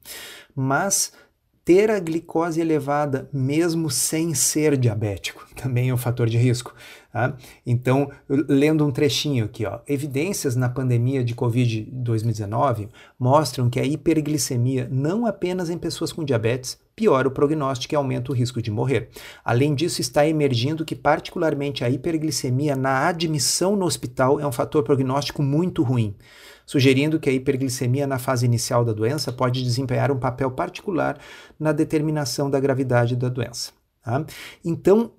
mas 0.57 1.13
ter 1.63 1.91
a 1.91 2.01
glicose 2.01 2.61
elevada 2.61 3.29
mesmo 3.31 3.91
sem 3.91 4.35
ser 4.35 4.77
diabético 4.79 5.47
também 5.59 5.91
é 5.91 5.95
um 5.95 5.99
fator 5.99 6.29
de 6.29 6.39
risco. 6.39 6.75
Tá? 7.11 7.35
Então, 7.65 8.11
lendo 8.29 8.85
um 8.85 8.91
trechinho 8.91 9.47
aqui, 9.47 9.65
ó, 9.65 9.79
evidências 9.89 10.55
na 10.55 10.69
pandemia 10.69 11.25
de 11.25 11.35
Covid-2019 11.35 12.91
mostram 13.19 13.71
que 13.71 13.81
a 13.81 13.85
hiperglicemia, 13.85 14.87
não 14.91 15.25
apenas 15.25 15.71
em 15.71 15.79
pessoas 15.79 16.13
com 16.13 16.23
diabetes, 16.23 16.79
piora 16.95 17.27
o 17.27 17.31
prognóstico 17.31 17.95
e 17.95 17.97
aumenta 17.97 18.31
o 18.31 18.35
risco 18.35 18.61
de 18.61 18.71
morrer. 18.71 19.09
Além 19.43 19.75
disso, 19.75 20.03
está 20.03 20.27
emergindo 20.27 20.85
que, 20.85 20.95
particularmente, 20.95 21.83
a 21.83 21.89
hiperglicemia 21.89 22.77
na 22.77 23.09
admissão 23.09 23.75
no 23.75 23.87
hospital 23.87 24.39
é 24.39 24.47
um 24.47 24.53
fator 24.53 24.83
prognóstico 24.83 25.43
muito 25.43 25.83
ruim, 25.83 26.15
sugerindo 26.67 27.19
que 27.19 27.31
a 27.31 27.33
hiperglicemia 27.33 28.07
na 28.07 28.19
fase 28.19 28.45
inicial 28.45 28.85
da 28.85 28.93
doença 28.93 29.33
pode 29.33 29.63
desempenhar 29.63 30.11
um 30.11 30.19
papel 30.19 30.51
particular 30.51 31.19
na 31.59 31.73
determinação 31.73 32.51
da 32.51 32.61
gravidade 32.61 33.17
da 33.17 33.31
doença. 33.31 33.73
Tá? 34.05 34.25
Então, 34.65 35.13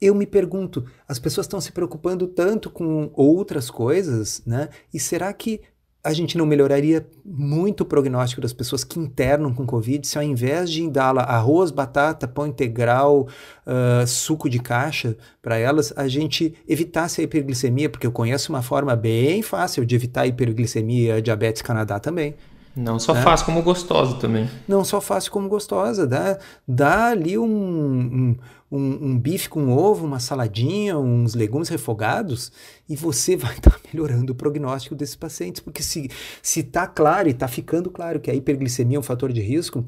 eu 0.00 0.14
me 0.14 0.26
pergunto, 0.26 0.84
as 1.06 1.18
pessoas 1.18 1.46
estão 1.46 1.60
se 1.60 1.72
preocupando 1.72 2.26
tanto 2.26 2.70
com 2.70 3.10
outras 3.14 3.70
coisas, 3.70 4.42
né? 4.46 4.68
E 4.92 5.00
será 5.00 5.32
que 5.32 5.60
a 6.02 6.12
gente 6.12 6.38
não 6.38 6.46
melhoraria 6.46 7.06
muito 7.24 7.82
o 7.82 7.84
prognóstico 7.84 8.40
das 8.40 8.52
pessoas 8.52 8.84
que 8.84 8.98
internam 8.98 9.52
com 9.52 9.66
Covid 9.66 10.06
se 10.06 10.16
ao 10.16 10.24
invés 10.24 10.70
de 10.70 10.88
dar 10.88 11.18
arroz, 11.18 11.70
batata, 11.70 12.28
pão 12.28 12.46
integral, 12.46 13.26
uh, 13.66 14.06
suco 14.06 14.48
de 14.48 14.60
caixa 14.60 15.16
para 15.42 15.58
elas, 15.58 15.92
a 15.96 16.06
gente 16.06 16.54
evitasse 16.68 17.20
a 17.20 17.24
hiperglicemia, 17.24 17.90
porque 17.90 18.06
eu 18.06 18.12
conheço 18.12 18.52
uma 18.52 18.62
forma 18.62 18.94
bem 18.94 19.42
fácil 19.42 19.84
de 19.84 19.94
evitar 19.96 20.22
a 20.22 20.26
hiperglicemia 20.26 21.16
a 21.16 21.20
diabetes 21.20 21.62
Canadá 21.62 21.98
também. 21.98 22.36
Não 22.78 22.96
só 23.00 23.12
né? 23.12 23.22
fácil 23.22 23.46
como 23.46 23.60
gostosa 23.60 24.14
também. 24.18 24.48
Não 24.68 24.84
só 24.84 25.00
fácil 25.00 25.32
como 25.32 25.48
gostosa. 25.48 26.06
Dá, 26.06 26.38
dá 26.66 27.06
ali 27.06 27.36
um, 27.36 27.44
um, 27.44 28.36
um, 28.70 29.06
um 29.06 29.18
bife 29.18 29.48
com 29.48 29.70
ovo, 29.70 30.06
uma 30.06 30.20
saladinha, 30.20 30.98
uns 30.98 31.34
legumes 31.34 31.68
refogados 31.68 32.52
e 32.88 32.94
você 32.94 33.34
vai 33.38 33.54
estar 33.56 33.70
tá 33.70 33.80
melhorando 33.92 34.32
o 34.32 34.36
prognóstico 34.36 34.94
desses 34.94 35.16
pacientes. 35.16 35.60
Porque 35.60 35.82
se 35.82 36.10
está 36.42 36.86
claro 36.86 37.28
e 37.28 37.32
está 37.32 37.48
ficando 37.48 37.90
claro 37.90 38.20
que 38.20 38.30
a 38.30 38.34
hiperglicemia 38.34 38.96
é 38.96 39.00
um 39.00 39.02
fator 39.02 39.32
de 39.32 39.40
risco, 39.40 39.84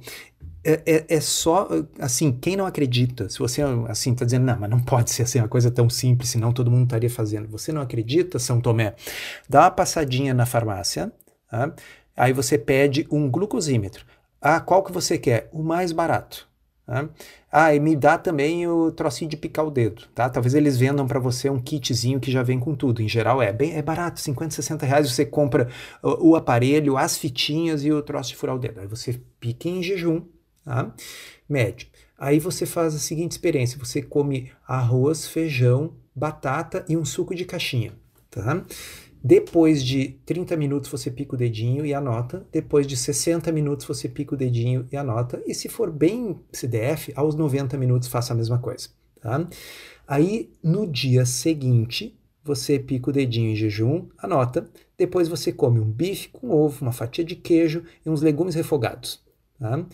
é, 0.63 0.83
é, 0.85 1.17
é, 1.17 1.21
só, 1.21 1.69
assim, 1.99 2.33
quem 2.33 2.55
não 2.55 2.67
acredita, 2.67 3.31
se 3.31 3.39
você, 3.39 3.63
assim, 3.89 4.13
está 4.13 4.27
dizendo, 4.27 4.45
não, 4.45 4.59
mas 4.59 4.69
não 4.69 4.79
pode 4.79 5.11
ser 5.11 5.23
assim, 5.23 5.39
uma 5.39 5.49
coisa 5.49 5.71
tão 5.71 5.89
simples, 5.89 6.29
senão 6.29 6.53
todo 6.53 6.71
mundo 6.71 6.85
estaria 6.85 7.09
fazendo. 7.09 7.49
Você 7.49 7.73
não 7.73 7.81
acredita, 7.81 8.39
São 8.39 8.61
Tomé? 8.61 8.95
Dá 9.49 9.63
uma 9.63 9.71
passadinha 9.71 10.35
na 10.35 10.45
farmácia, 10.45 11.11
tá? 11.51 11.75
Aí 12.15 12.35
você 12.35 12.59
pede 12.59 13.07
um 13.11 13.31
glucosímetro. 13.31 14.05
Ah, 14.41 14.61
qual 14.61 14.83
que 14.83 14.93
você 14.93 15.17
quer? 15.17 15.49
O 15.53 15.63
mais 15.63 15.93
barato. 15.93 16.50
Tá? 16.91 17.09
Ah, 17.53 17.73
e 17.73 17.79
me 17.79 17.95
dá 17.95 18.19
também 18.19 18.67
o 18.67 18.91
trocinho 18.91 19.31
de 19.31 19.37
picar 19.37 19.65
o 19.65 19.71
dedo, 19.71 20.09
tá? 20.13 20.29
Talvez 20.29 20.55
eles 20.55 20.77
vendam 20.77 21.07
para 21.07 21.21
você 21.21 21.49
um 21.49 21.61
kitzinho 21.61 22.19
que 22.19 22.33
já 22.33 22.43
vem 22.43 22.59
com 22.59 22.75
tudo. 22.75 23.01
Em 23.01 23.09
geral 23.09 23.41
é 23.41 23.53
bem 23.53 23.77
é 23.77 23.81
barato, 23.81 24.19
50, 24.19 24.57
60 24.57 24.85
reais 24.85 25.09
você 25.09 25.25
compra 25.25 25.69
o, 26.03 26.31
o 26.31 26.37
aparelho, 26.37 26.97
as 26.97 27.17
fitinhas 27.17 27.85
e 27.85 27.93
o 27.93 28.03
troço 28.03 28.31
de 28.31 28.37
furar 28.37 28.57
o 28.57 28.59
dedo. 28.59 28.81
Aí 28.81 28.89
você 28.89 29.21
pica 29.39 29.69
em 29.69 29.81
jejum, 29.81 30.23
tá? 30.65 30.93
Médio. 31.49 31.87
Aí 32.19 32.41
você 32.41 32.67
faz 32.67 32.93
a 32.93 32.99
seguinte 32.99 33.31
experiência: 33.31 33.79
você 33.79 34.03
come 34.03 34.51
arroz, 34.67 35.29
feijão, 35.29 35.93
batata 36.13 36.85
e 36.89 36.97
um 36.97 37.05
suco 37.05 37.37
de 37.37 37.45
caixinha, 37.45 37.93
tá? 38.29 38.65
Depois 39.23 39.85
de 39.85 40.19
30 40.25 40.57
minutos 40.57 40.91
você 40.91 41.11
pica 41.11 41.35
o 41.35 41.39
dedinho 41.39 41.85
e 41.85 41.93
anota. 41.93 42.47
Depois 42.51 42.87
de 42.87 42.97
60 42.97 43.53
minutos 43.53 43.87
você 43.87 44.09
pica 44.09 44.35
o 44.35 44.39
dedinho 44.39 44.87
e 44.91 44.97
anota. 44.97 45.43
E 45.47 45.55
se 45.55 45.69
for 45.69 45.91
bem 45.91 46.41
CDF, 46.53 47.13
aos 47.15 47.35
90 47.35 47.77
minutos 47.77 48.09
faça 48.09 48.33
a 48.33 48.37
mesma 48.37 48.59
coisa. 48.59 48.89
Tá? 49.21 49.47
Aí 50.09 50.51
no 50.63 50.87
dia 50.87 51.27
seguinte 51.27 52.19
você 52.43 52.79
pica 52.79 53.11
o 53.11 53.13
dedinho 53.13 53.51
em 53.51 53.57
jejum, 53.57 54.09
anota. 54.17 54.67
Depois 54.97 55.29
você 55.29 55.53
come 55.53 55.79
um 55.79 55.91
bife 55.91 56.29
com 56.29 56.51
ovo, 56.51 56.83
uma 56.83 56.93
fatia 56.93 57.25
de 57.25 57.37
queijo 57.37 57.85
e 58.05 58.09
uns 58.09 58.23
legumes 58.23 58.55
refogados. 58.55 59.23
Tá? 59.59 59.85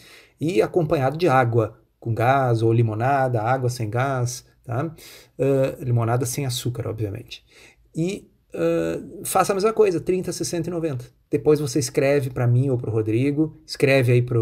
E 0.40 0.62
acompanhado 0.62 1.16
de 1.16 1.28
água 1.28 1.80
com 1.98 2.14
gás 2.14 2.62
ou 2.62 2.72
limonada, 2.72 3.42
água 3.42 3.68
sem 3.68 3.90
gás, 3.90 4.44
tá? 4.62 4.94
Uh, 5.36 5.82
limonada 5.82 6.24
sem 6.24 6.46
açúcar, 6.46 6.86
obviamente. 6.86 7.44
E 7.92 8.30
uh, 8.54 9.24
faça 9.24 9.52
a 9.52 9.54
mesma 9.54 9.72
coisa, 9.72 10.00
30, 10.00 10.32
60 10.32 10.68
e 10.68 10.72
90. 10.72 11.04
Depois 11.30 11.60
você 11.60 11.78
escreve 11.78 12.30
para 12.30 12.46
mim 12.46 12.70
ou 12.70 12.78
para 12.78 12.90
o 12.90 12.92
Rodrigo, 12.92 13.60
escreve 13.66 14.12
aí 14.12 14.22
para 14.22 14.38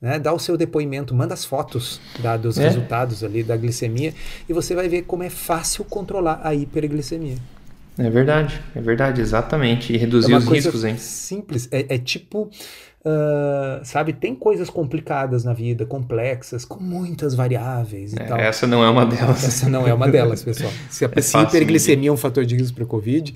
né, 0.00 0.18
dá 0.18 0.32
o 0.32 0.38
seu 0.38 0.56
depoimento, 0.56 1.14
manda 1.14 1.34
as 1.34 1.44
fotos 1.44 2.00
da, 2.20 2.36
dos 2.36 2.56
é. 2.58 2.64
resultados 2.64 3.24
ali 3.24 3.42
da 3.42 3.56
glicemia 3.56 4.14
e 4.48 4.52
você 4.52 4.74
vai 4.74 4.88
ver 4.88 5.02
como 5.02 5.24
é 5.24 5.30
fácil 5.30 5.84
controlar 5.84 6.40
a 6.44 6.54
hiperglicemia. 6.54 7.36
É 7.98 8.08
verdade, 8.08 8.62
é 8.76 8.80
verdade, 8.80 9.20
exatamente. 9.20 9.92
E 9.92 9.96
reduzir 9.96 10.32
é 10.32 10.36
os 10.36 10.46
riscos, 10.46 10.84
hein? 10.84 10.96
Simples, 10.96 11.68
é, 11.72 11.96
é 11.96 11.98
tipo 11.98 12.48
Uh, 13.00 13.84
sabe, 13.84 14.12
tem 14.12 14.34
coisas 14.34 14.68
complicadas 14.68 15.44
na 15.44 15.52
vida, 15.52 15.86
complexas, 15.86 16.64
com 16.64 16.82
muitas 16.82 17.34
variáveis 17.34 18.12
e 18.12 18.20
é, 18.20 18.24
tal. 18.24 18.38
Essa 18.38 18.66
não 18.66 18.84
é 18.84 18.90
uma 18.90 19.06
delas. 19.06 19.44
Essa 19.44 19.68
não 19.68 19.86
é 19.86 19.94
uma 19.94 20.08
delas, 20.08 20.42
pessoal. 20.42 20.72
Se 20.90 21.04
a 21.04 21.08
é 21.08 21.42
hiperglicemia 21.42 22.10
é 22.10 22.12
um 22.12 22.16
fator 22.16 22.44
de 22.44 22.56
risco 22.56 22.74
para 22.74 22.84
o 22.84 22.86
Covid, 22.86 23.34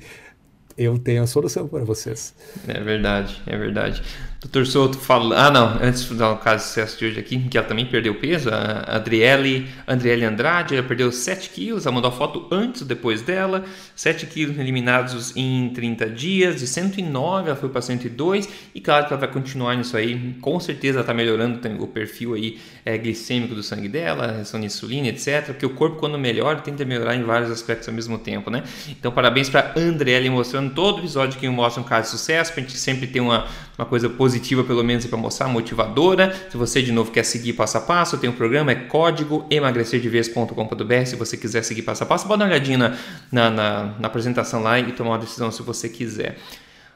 eu 0.77 0.99
tenho 0.99 1.23
a 1.23 1.27
solução 1.27 1.69
para 1.69 1.85
vocês. 1.85 2.35
É 2.67 2.81
verdade, 2.81 3.41
é 3.47 3.57
verdade. 3.57 4.03
Doutor 4.43 4.67
Souto 4.67 4.99
fala. 4.99 5.47
Ah, 5.47 5.51
não, 5.53 5.79
antes 5.81 6.05
de 6.05 6.15
dar 6.15 6.33
o 6.33 6.37
caso 6.37 6.65
de 6.65 6.69
sucesso 6.69 6.99
de 6.99 7.07
hoje 7.07 7.21
aqui, 7.21 7.39
que 7.49 7.57
ela 7.57 7.67
também 7.67 7.87
perdeu 7.87 8.13
peso, 8.17 8.51
a 8.51 8.97
Adriele, 8.97 9.69
Adriele 9.87 10.25
Andrade, 10.25 10.75
ela 10.75 10.85
perdeu 10.85 11.13
7 11.13 11.49
quilos, 11.51 11.87
ela 11.87 11.95
mandou 11.95 12.11
a 12.11 12.13
foto 12.13 12.49
antes 12.51 12.83
ou 12.83 12.89
depois 12.89 13.23
dela, 13.23 13.65
7 13.95 14.27
quilos 14.27 14.59
eliminados 14.59 15.37
em 15.37 15.71
30 15.73 16.11
dias, 16.11 16.59
de 16.59 16.67
109 16.67 17.51
ela 17.51 17.57
foi 17.57 17.69
para 17.69 17.81
102, 17.81 18.49
e 18.75 18.81
claro 18.81 19.07
que 19.07 19.13
ela 19.13 19.21
vai 19.21 19.31
continuar 19.31 19.77
nisso 19.77 19.97
aí, 19.97 20.35
com 20.41 20.59
certeza 20.59 20.97
ela 20.99 21.03
está 21.03 21.15
melhorando 21.15 21.61
o 21.81 21.87
perfil 21.87 22.35
aí 22.35 22.59
é, 22.85 22.99
glicêmico 22.99 23.55
do 23.55 23.63
sangue 23.63 23.89
dela, 23.89 24.33
reação 24.33 24.59
de 24.59 24.67
insulina, 24.67 25.07
etc, 25.07 25.47
porque 25.47 25.67
o 25.67 25.71
corpo 25.71 25.99
quando 25.99 26.19
melhora 26.19 26.59
tenta 26.59 26.85
melhorar 26.85 27.15
em 27.15 27.23
vários 27.23 27.51
aspectos 27.51 27.87
ao 27.87 27.95
mesmo 27.95 28.19
tempo, 28.19 28.51
né? 28.51 28.65
Então 28.89 29.13
parabéns 29.13 29.49
para 29.49 29.73
Andriele 29.77 30.29
mostrando 30.29 30.75
todo 30.75 30.99
episódio 30.99 31.39
que 31.39 31.49
mostra 31.49 31.81
um 31.81 31.85
caso 31.85 32.11
de 32.11 32.19
sucesso, 32.19 32.53
para 32.53 32.61
a 32.61 32.67
gente 32.67 32.77
sempre 32.77 33.07
ter 33.07 33.21
uma, 33.21 33.47
uma 33.79 33.87
coisa 33.87 34.09
positiva 34.09 34.32
positiva, 34.33 34.65
pelo 34.65 34.83
menos 34.83 35.05
para 35.05 35.19
mostrar, 35.19 35.47
motivadora. 35.49 36.35
Se 36.51 36.57
você 36.57 36.83
de 36.83 36.91
novo 36.91 37.11
quer 37.11 37.23
seguir 37.23 37.53
passo 37.53 37.77
a 37.77 37.81
passo, 37.83 38.17
tem 38.17 38.31
um 38.31 38.33
programa, 38.33 38.73
é 38.73 38.75
código 38.75 39.45
emagrecerdevez.com.br. 39.51 41.05
Se 41.05 41.17
você 41.17 41.37
quiser 41.37 41.63
seguir 41.63 41.83
passo 41.83 42.03
a 42.05 42.07
passo, 42.07 42.27
pode 42.27 42.39
dar 42.39 42.47
uma 42.47 42.51
olhadinha 42.51 42.79
na, 42.79 43.51
na, 43.51 43.51
na, 43.99 44.07
apresentação 44.07 44.63
lá 44.63 44.81
e 44.81 44.91
tomar 44.93 45.11
uma 45.11 45.19
decisão 45.19 45.51
se 45.51 45.63
você 45.63 45.89
quiser. 45.89 46.39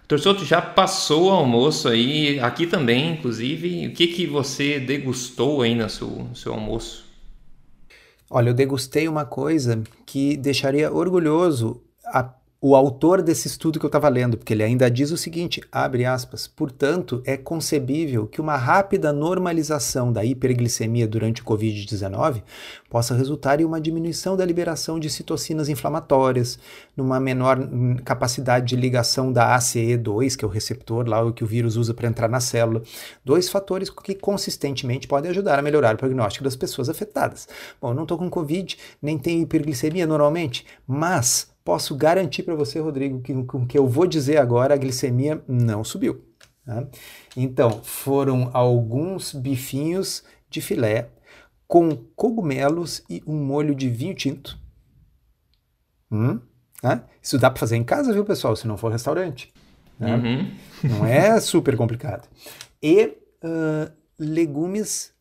Torçoto 0.09 0.44
já 0.44 0.62
passou 0.62 1.27
o 1.27 1.31
almoço 1.31 1.88
aí, 1.88 2.40
aqui 2.40 2.66
também, 2.66 3.12
inclusive. 3.12 3.88
O 3.88 3.92
que, 3.92 4.07
que 4.07 4.27
você 4.27 4.81
degustou 4.81 5.61
aí 5.62 5.75
no 5.75 5.90
seu, 5.90 6.09
no 6.09 6.37
seu 6.37 6.55
almoço? 6.55 7.05
Olha, 8.31 8.51
eu 8.51 8.55
degustei 8.55 9.09
uma 9.09 9.27
coisa 9.27 9.83
que 10.07 10.37
deixaria 10.37 10.92
orgulhoso 10.92 11.83
a 12.07 12.33
o 12.68 12.74
autor 12.74 13.22
desse 13.22 13.46
estudo 13.46 13.79
que 13.79 13.85
eu 13.85 13.88
estava 13.88 14.09
lendo, 14.09 14.37
porque 14.37 14.52
ele 14.52 14.64
ainda 14.64 14.90
diz 14.90 15.12
o 15.12 15.16
seguinte, 15.16 15.62
abre 15.70 16.05
aspas, 16.05 16.48
portanto, 16.48 17.22
é 17.24 17.37
concebível 17.37 18.26
que 18.26 18.40
uma 18.40 18.57
rápida 18.57 19.12
normalização 19.12 20.12
da 20.12 20.24
hiperglicemia 20.24 21.07
durante 21.07 21.42
o 21.42 21.44
Covid-19 21.44 22.42
possa 22.90 23.14
resultar 23.14 23.61
em 23.61 23.64
uma 23.64 23.81
diminuição 23.81 24.37
da 24.37 24.44
liberação 24.44 24.98
de 24.98 25.09
citocinas 25.09 25.68
inflamatórias, 25.68 26.59
numa 26.96 27.20
menor 27.20 27.57
hum, 27.61 27.98
capacidade 28.05 28.66
de 28.66 28.74
ligação 28.74 29.33
da 29.33 29.57
ACE2, 29.57 30.35
que 30.35 30.44
é 30.44 30.48
o 30.48 30.50
receptor 30.50 31.09
lá 31.09 31.33
que 31.33 31.44
o 31.44 31.46
vírus 31.46 31.76
usa 31.76 31.94
para 31.94 32.09
entrar 32.09 32.29
na 32.29 32.40
célula, 32.40 32.83
dois 33.24 33.48
fatores 33.48 33.90
que 33.90 34.16
consistentemente 34.16 35.07
podem 35.07 35.31
ajudar 35.31 35.57
a 35.57 35.62
melhorar 35.62 35.94
o 35.94 35.98
prognóstico 35.98 36.42
das 36.42 36.57
pessoas 36.57 36.88
afetadas. 36.88 37.46
Bom, 37.81 37.90
eu 37.90 37.94
não 37.94 38.02
estou 38.02 38.18
com 38.18 38.29
Covid, 38.29 38.76
nem 39.00 39.16
tenho 39.16 39.42
hiperglicemia 39.42 40.05
normalmente, 40.05 40.66
mas 40.85 41.55
posso 41.66 41.96
garantir 41.96 42.44
para 42.44 42.55
você, 42.55 42.79
Rodrigo, 42.79 43.20
que 43.20 43.35
com 43.42 43.64
o 43.64 43.66
que 43.66 43.76
eu 43.76 43.88
vou 43.88 44.07
dizer 44.07 44.37
agora, 44.37 44.72
a 44.72 44.76
glicemia 44.76 45.42
não 45.48 45.83
subiu. 45.83 46.24
Tá? 46.64 46.87
Então, 47.37 47.83
foram 47.83 48.50
alguns 48.52 49.35
bifinhos 49.35 50.22
de 50.48 50.61
filé 50.61 51.09
com 51.66 51.96
cogumelos 52.14 53.02
e 53.11 53.20
um 53.26 53.35
molho 53.35 53.74
de 53.74 53.90
vinho 53.90 54.14
tinto. 54.14 54.57
Hum? 56.09 56.38
Tá? 56.81 57.05
Isso 57.20 57.37
dá 57.37 57.50
para 57.50 57.59
fazer 57.59 57.74
em 57.74 57.83
casa, 57.83 58.12
viu, 58.12 58.24
pessoal? 58.24 58.55
Se 58.55 58.68
não 58.68 58.76
for 58.76 58.92
restaurante. 58.92 59.52
Né? 59.98 60.14
Uhum. 60.14 60.55
Não 60.88 61.05
é 61.05 61.40
super 61.40 61.76
complicado. 61.76 62.29
E 62.81 63.07
uh, 63.42 63.90
legumes 64.16 65.12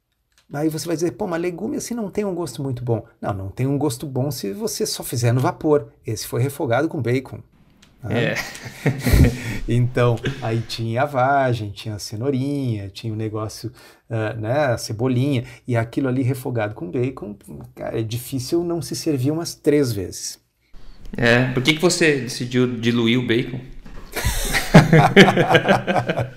Aí 0.54 0.70
você 0.70 0.86
vai 0.86 0.96
dizer, 0.96 1.12
pô, 1.12 1.26
mas 1.28 1.42
legume 1.42 1.78
assim 1.78 1.94
não 1.94 2.10
tem 2.10 2.24
um 2.24 2.36
gosto 2.36 2.62
muito 2.62 2.84
bom. 2.84 3.06
Não, 3.20 3.34
não 3.34 3.50
tem 3.50 3.66
um 3.66 3.78
gosto 3.78 4.06
bom 4.06 4.30
se 4.30 4.54
você 4.54 4.86
só 4.86 5.04
fizer 5.04 5.32
no 5.32 5.42
vapor. 5.42 5.90
Esse 6.06 6.28
foi 6.28 6.42
refogado 6.42 6.88
com 6.88 7.02
bacon. 7.02 7.42
É. 8.10 8.36
então, 9.68 10.16
aí 10.42 10.62
tinha 10.62 11.04
a 11.04 11.06
vagem, 11.06 11.72
tinha 11.72 11.96
a 11.96 12.00
cenourinha, 12.00 12.90
tinha 12.90 13.12
o 13.12 13.16
negócio, 13.16 13.72
uh, 14.10 14.40
né, 14.40 14.66
a 14.66 14.78
cebolinha, 14.78 15.44
e 15.68 15.76
aquilo 15.76 16.08
ali 16.08 16.22
refogado 16.22 16.76
com 16.76 16.92
bacon, 16.92 17.36
é 17.78 18.04
difícil 18.04 18.64
não 18.64 18.82
se 18.82 18.96
servir 18.96 19.32
umas 19.32 19.56
três 19.56 19.92
vezes. 19.92 20.40
É, 21.18 21.52
por 21.54 21.64
que, 21.64 21.74
que 21.74 21.82
você 21.82 22.22
decidiu 22.22 22.80
diluir 22.80 23.20
o 23.20 23.26
bacon? 23.26 23.60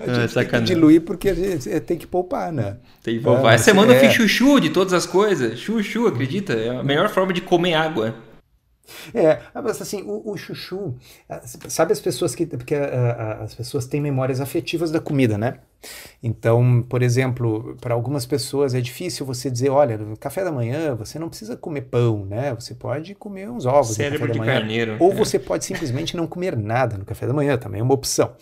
a 0.00 0.14
gente 0.20 0.38
é, 0.38 0.44
tem 0.44 0.60
que 0.60 0.60
diluir 0.60 1.00
porque 1.02 1.28
a 1.30 1.34
gente 1.34 1.70
é, 1.70 1.80
tem 1.80 1.98
que 1.98 2.06
poupar, 2.06 2.52
né? 2.52 2.76
Tem 3.02 3.18
que 3.18 3.24
poupar. 3.24 3.52
É, 3.52 3.54
Essa 3.56 3.64
semana 3.64 3.92
é... 3.92 3.96
eu 3.96 4.00
fiz 4.00 4.12
chuchu 4.12 4.60
de 4.60 4.70
todas 4.70 4.92
as 4.92 5.06
coisas. 5.06 5.58
Chuchu, 5.58 6.06
acredita? 6.06 6.52
É 6.52 6.70
a 6.70 6.82
melhor 6.82 7.08
forma 7.08 7.32
de 7.32 7.40
comer 7.40 7.74
água. 7.74 8.14
É, 9.14 9.40
mas 9.54 9.80
assim, 9.80 10.02
o, 10.02 10.30
o, 10.30 10.36
chuchu, 10.36 10.94
ah, 11.28 11.40
sabe 11.68 11.92
as 11.92 12.00
pessoas 12.00 12.34
que. 12.34 12.46
Porque 12.46 12.74
uh, 12.74 13.42
as 13.42 13.54
pessoas 13.54 13.86
têm 13.86 14.00
memórias 14.00 14.40
afetivas 14.40 14.90
da 14.90 15.00
comida, 15.00 15.38
né? 15.38 15.58
Então, 16.22 16.82
por 16.88 17.02
exemplo, 17.02 17.76
para 17.80 17.94
algumas 17.94 18.26
pessoas 18.26 18.74
é 18.74 18.80
difícil 18.80 19.24
você 19.24 19.50
dizer: 19.50 19.70
olha, 19.70 19.96
no 19.96 20.16
café 20.16 20.44
da 20.44 20.52
manhã 20.52 20.94
você 20.94 21.18
não 21.18 21.28
precisa 21.28 21.56
comer 21.56 21.82
pão, 21.82 22.24
né? 22.26 22.54
Você 22.54 22.74
pode 22.74 23.14
comer 23.14 23.48
uns 23.48 23.66
ovos 23.66 23.96
Cérebro 23.96 24.20
no 24.20 24.26
café 24.26 24.38
da 24.38 24.44
manhã. 24.44 24.60
Carneiro, 24.60 24.96
ou 25.00 25.12
é. 25.12 25.14
você 25.14 25.38
pode 25.38 25.64
simplesmente 25.64 26.16
não 26.16 26.26
comer 26.26 26.56
nada 26.56 26.98
no 26.98 27.04
café 27.04 27.26
da 27.26 27.32
manhã, 27.32 27.56
também 27.56 27.80
é 27.80 27.84
uma 27.84 27.94
opção. 27.94 28.34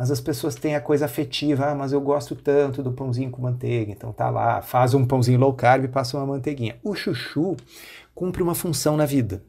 Mas 0.00 0.10
as 0.10 0.18
pessoas 0.18 0.54
têm 0.54 0.74
a 0.74 0.80
coisa 0.80 1.04
afetiva, 1.04 1.66
ah, 1.66 1.74
mas 1.74 1.92
eu 1.92 2.00
gosto 2.00 2.34
tanto 2.34 2.82
do 2.82 2.90
pãozinho 2.90 3.30
com 3.30 3.42
manteiga, 3.42 3.92
então 3.92 4.10
tá 4.14 4.30
lá, 4.30 4.62
faz 4.62 4.94
um 4.94 5.04
pãozinho 5.04 5.38
low 5.38 5.52
carb 5.52 5.84
e 5.84 5.88
passa 5.88 6.16
uma 6.16 6.24
manteiguinha. 6.24 6.76
O 6.82 6.94
chuchu 6.94 7.54
cumpre 8.14 8.42
uma 8.42 8.54
função 8.54 8.96
na 8.96 9.04
vida. 9.04 9.42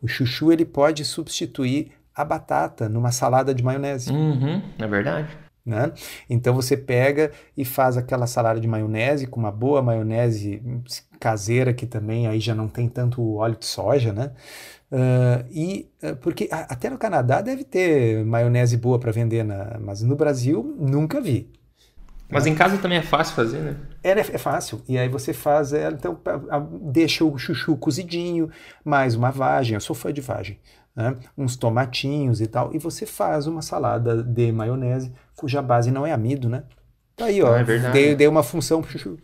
O 0.00 0.08
chuchu 0.08 0.50
ele 0.50 0.64
pode 0.64 1.04
substituir 1.04 1.92
a 2.14 2.24
batata 2.24 2.88
numa 2.88 3.12
salada 3.12 3.54
de 3.54 3.62
maionese. 3.62 4.10
Uhum, 4.10 4.62
é 4.78 4.86
verdade. 4.86 5.28
Né? 5.64 5.92
Então 6.28 6.54
você 6.54 6.74
pega 6.74 7.30
e 7.54 7.62
faz 7.62 7.98
aquela 7.98 8.26
salada 8.26 8.58
de 8.58 8.66
maionese 8.66 9.26
com 9.26 9.38
uma 9.38 9.52
boa 9.52 9.82
maionese 9.82 10.62
caseira 11.20 11.74
que 11.74 11.86
também 11.86 12.26
aí 12.26 12.40
já 12.40 12.54
não 12.54 12.66
tem 12.66 12.88
tanto 12.88 13.34
óleo 13.34 13.56
de 13.56 13.66
soja, 13.66 14.10
né? 14.10 14.32
Uh, 14.92 15.48
e 15.50 15.90
uh, 16.02 16.14
porque 16.16 16.50
a, 16.52 16.72
até 16.74 16.90
no 16.90 16.98
Canadá 16.98 17.40
deve 17.40 17.64
ter 17.64 18.22
maionese 18.26 18.76
boa 18.76 18.98
para 18.98 19.10
vender, 19.10 19.42
na, 19.42 19.78
mas 19.80 20.02
no 20.02 20.14
Brasil 20.14 20.76
nunca 20.78 21.18
vi. 21.18 21.50
Mas 22.28 22.46
em 22.46 22.54
casa 22.54 22.76
também 22.78 22.98
é 22.98 23.02
fácil 23.02 23.34
fazer, 23.34 23.58
né? 23.58 23.76
É, 24.02 24.10
é 24.12 24.38
fácil. 24.38 24.82
E 24.88 24.98
aí 24.98 25.08
você 25.08 25.32
faz, 25.32 25.72
é, 25.72 25.88
então 25.88 26.18
deixa 26.82 27.24
o 27.24 27.38
chuchu 27.38 27.76
cozidinho, 27.76 28.50
mais 28.84 29.14
uma 29.14 29.30
vagem, 29.30 29.74
eu 29.74 29.80
sou 29.80 29.94
fã 29.94 30.12
de 30.12 30.20
vagem, 30.22 30.58
né? 30.96 31.16
uns 31.36 31.56
tomatinhos 31.56 32.40
e 32.40 32.46
tal, 32.46 32.74
e 32.74 32.78
você 32.78 33.04
faz 33.04 33.46
uma 33.46 33.60
salada 33.60 34.22
de 34.22 34.50
maionese, 34.50 35.12
cuja 35.36 35.60
base 35.60 35.90
não 35.90 36.06
é 36.06 36.12
amido, 36.12 36.48
né? 36.48 36.64
Tá 37.16 37.26
aí, 37.26 37.42
ó, 37.42 37.54
Ah, 37.54 37.60
é 37.60 37.64
verdade. 37.64 37.92
dei, 37.92 38.14
dei 38.14 38.28
uma 38.28 38.42
função 38.42 38.80
pro 38.80 38.90
chuchu. 38.90 39.18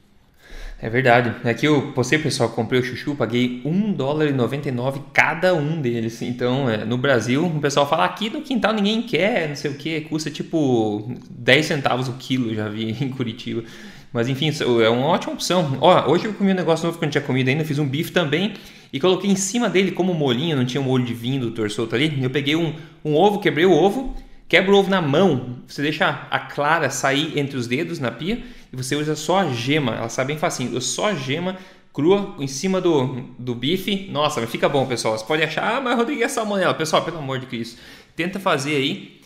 É 0.80 0.88
verdade. 0.88 1.34
Aqui 1.48 1.66
eu 1.66 1.90
postei, 1.90 2.20
pessoal, 2.20 2.50
comprei 2.50 2.80
o 2.80 2.84
chuchu, 2.84 3.16
paguei 3.16 3.60
1 3.64 3.92
dólar 3.94 4.26
e 4.26 4.32
99 4.32 5.00
cada 5.12 5.52
um 5.52 5.80
deles. 5.80 6.22
Então, 6.22 6.70
é, 6.70 6.84
no 6.84 6.96
Brasil, 6.96 7.44
o 7.44 7.60
pessoal 7.60 7.88
fala 7.88 8.04
aqui 8.04 8.30
no 8.30 8.42
quintal 8.42 8.72
ninguém 8.72 9.02
quer, 9.02 9.48
não 9.48 9.56
sei 9.56 9.72
o 9.72 9.74
que, 9.74 10.02
custa 10.02 10.30
tipo 10.30 11.12
10 11.30 11.66
centavos 11.66 12.06
o 12.08 12.12
quilo, 12.12 12.54
já 12.54 12.68
vi 12.68 12.90
em 13.02 13.08
Curitiba. 13.08 13.64
Mas 14.12 14.28
enfim, 14.28 14.50
é 14.82 14.88
uma 14.88 15.06
ótima 15.06 15.32
opção. 15.32 15.78
Ó, 15.80 16.10
hoje 16.10 16.26
eu 16.26 16.32
comi 16.32 16.52
um 16.52 16.54
negócio 16.54 16.86
novo 16.86 16.96
que 16.96 17.04
eu 17.04 17.06
não 17.06 17.10
tinha 17.10 17.22
comido 17.22 17.48
ainda, 17.48 17.64
fiz 17.64 17.78
um 17.80 17.86
bife 17.86 18.12
também 18.12 18.54
e 18.92 19.00
coloquei 19.00 19.28
em 19.28 19.36
cima 19.36 19.68
dele 19.68 19.90
como 19.90 20.14
molinho, 20.14 20.56
não 20.56 20.64
tinha 20.64 20.80
um 20.80 20.84
molho 20.84 21.04
de 21.04 21.12
vinho 21.12 21.40
do 21.40 21.50
torçoto 21.50 21.96
ali. 21.96 22.22
Eu 22.22 22.30
peguei 22.30 22.54
um, 22.54 22.72
um 23.04 23.16
ovo, 23.16 23.40
quebrei 23.40 23.66
o 23.66 23.72
ovo, 23.72 24.14
quebra 24.48 24.72
o 24.72 24.78
ovo 24.78 24.88
na 24.88 25.02
mão, 25.02 25.56
você 25.66 25.82
deixa 25.82 26.26
a 26.30 26.38
clara 26.38 26.88
sair 26.88 27.36
entre 27.38 27.56
os 27.56 27.66
dedos 27.66 27.98
na 27.98 28.12
pia 28.12 28.40
e 28.72 28.76
você 28.76 28.96
usa 28.96 29.16
só 29.16 29.38
a 29.38 29.50
gema, 29.50 29.94
ela 29.94 30.09
sai 30.09 30.24
bem 30.24 30.38
facinho, 30.38 30.81
só 30.81 31.07
a 31.07 31.14
gema 31.14 31.57
crua 31.98 32.37
em 32.38 32.46
cima 32.46 32.81
do, 32.81 33.24
do 33.37 33.57
bife. 33.57 34.09
Nossa, 34.11 34.40
mas 34.40 34.48
fica 34.48 34.68
bom, 34.68 34.87
pessoal. 34.87 35.18
Você 35.18 35.24
pode 35.24 35.42
achar, 35.42 35.76
ah, 35.76 35.81
mas 35.81 35.96
Rodrigo 35.96 36.22
é 36.22 36.28
salmonela. 36.28 36.72
Pessoal, 36.72 37.02
pelo 37.02 37.18
amor 37.18 37.40
de 37.40 37.46
Cristo, 37.46 37.81
tenta 38.14 38.38
fazer 38.38 38.76
aí. 38.76 39.17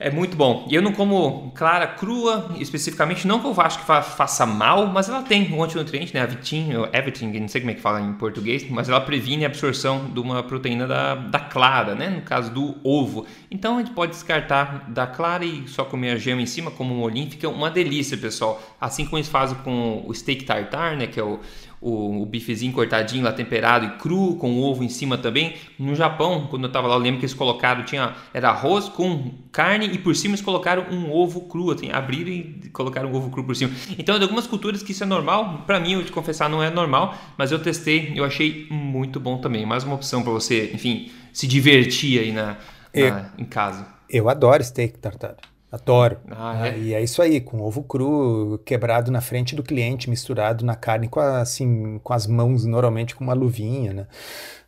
É 0.00 0.10
muito 0.10 0.36
bom. 0.36 0.64
E 0.70 0.76
eu 0.76 0.80
não 0.80 0.92
como 0.92 1.50
clara 1.56 1.84
crua, 1.84 2.54
especificamente, 2.60 3.26
não 3.26 3.40
que 3.40 3.46
eu 3.46 3.60
acho 3.60 3.80
que 3.80 3.84
fa 3.84 4.00
faça 4.00 4.46
mal, 4.46 4.86
mas 4.86 5.08
ela 5.08 5.22
tem 5.22 5.52
um 5.52 5.60
antinutriente, 5.60 6.14
né? 6.14 6.20
A 6.20 6.26
Vitin, 6.26 6.72
ou 6.74 6.86
Everything, 6.92 7.32
não 7.40 7.48
sei 7.48 7.60
como 7.60 7.72
é 7.72 7.74
que 7.74 7.80
fala 7.80 8.00
em 8.00 8.12
português, 8.12 8.64
mas 8.70 8.88
ela 8.88 9.00
previne 9.00 9.44
a 9.44 9.48
absorção 9.48 10.08
de 10.08 10.20
uma 10.20 10.40
proteína 10.44 10.86
da, 10.86 11.16
da 11.16 11.40
clara, 11.40 11.96
né? 11.96 12.10
No 12.10 12.22
caso 12.22 12.52
do 12.52 12.76
ovo. 12.84 13.26
Então 13.50 13.76
a 13.76 13.78
gente 13.80 13.90
pode 13.90 14.12
descartar 14.12 14.88
da 14.88 15.04
clara 15.04 15.44
e 15.44 15.66
só 15.66 15.84
comer 15.84 16.12
a 16.12 16.16
gema 16.16 16.40
em 16.40 16.46
cima 16.46 16.70
como 16.70 16.94
um 16.94 16.98
molhinho, 16.98 17.28
fica 17.28 17.48
uma 17.48 17.68
delícia, 17.68 18.16
pessoal. 18.16 18.62
Assim 18.80 19.04
como 19.04 19.18
eles 19.18 19.28
fazem 19.28 19.58
com 19.64 20.04
o 20.06 20.14
steak 20.14 20.44
tartar, 20.44 20.96
né? 20.96 21.08
Que 21.08 21.18
é 21.18 21.24
o, 21.24 21.40
o, 21.80 22.22
o 22.22 22.26
bifezinho 22.26 22.72
cortadinho 22.72 23.24
lá 23.24 23.32
temperado 23.32 23.86
e 23.86 23.90
cru 23.98 24.36
com 24.36 24.60
ovo 24.60 24.82
em 24.82 24.88
cima 24.88 25.16
também. 25.16 25.54
No 25.78 25.94
Japão, 25.94 26.46
quando 26.50 26.64
eu 26.64 26.72
tava 26.72 26.88
lá, 26.88 26.94
eu 26.94 27.00
lembro 27.00 27.20
que 27.20 27.26
eles 27.26 27.34
colocaram, 27.34 27.84
tinha 27.84 28.14
era 28.32 28.50
arroz 28.50 28.88
com 28.88 29.32
carne 29.52 29.86
e 29.86 29.98
por 29.98 30.14
cima 30.14 30.34
eles 30.34 30.44
colocaram 30.44 30.86
um 30.90 31.12
ovo 31.12 31.42
cru, 31.42 31.70
assim, 31.70 31.90
abriram 31.90 32.30
e 32.30 32.70
colocaram 32.72 33.10
um 33.10 33.14
ovo 33.14 33.30
cru 33.30 33.44
por 33.44 33.54
cima. 33.54 33.72
Então, 33.98 34.16
de 34.18 34.22
algumas 34.22 34.46
culturas 34.46 34.82
que 34.82 34.92
isso 34.92 35.02
é 35.02 35.06
normal, 35.06 35.64
para 35.66 35.78
mim, 35.80 35.92
eu 35.92 36.04
te 36.04 36.12
confessar, 36.12 36.48
não 36.48 36.62
é 36.62 36.70
normal, 36.70 37.14
mas 37.36 37.52
eu 37.52 37.58
testei, 37.58 38.12
eu 38.14 38.24
achei 38.24 38.66
muito 38.70 39.20
bom 39.20 39.38
também. 39.38 39.64
Mais 39.64 39.84
uma 39.84 39.94
opção 39.94 40.22
para 40.22 40.32
você, 40.32 40.70
enfim, 40.74 41.10
se 41.32 41.46
divertir 41.46 42.20
aí 42.20 42.32
na, 42.32 42.56
na 42.94 43.32
em 43.38 43.44
casa. 43.44 43.86
Eu 44.08 44.28
adoro 44.28 44.64
steak 44.64 44.98
tartar. 44.98 45.36
Adoro. 45.70 46.16
Ah, 46.30 46.68
é? 46.68 46.78
E 46.78 46.94
é 46.94 47.02
isso 47.02 47.20
aí, 47.20 47.40
com 47.40 47.60
ovo 47.60 47.82
cru 47.82 48.58
quebrado 48.64 49.10
na 49.10 49.20
frente 49.20 49.54
do 49.54 49.62
cliente, 49.62 50.08
misturado 50.08 50.64
na 50.64 50.74
carne 50.74 51.08
com, 51.08 51.20
a, 51.20 51.40
assim, 51.40 52.00
com 52.02 52.12
as 52.14 52.26
mãos, 52.26 52.64
normalmente 52.64 53.14
com 53.14 53.22
uma 53.22 53.34
luvinha, 53.34 53.92
né? 53.92 54.06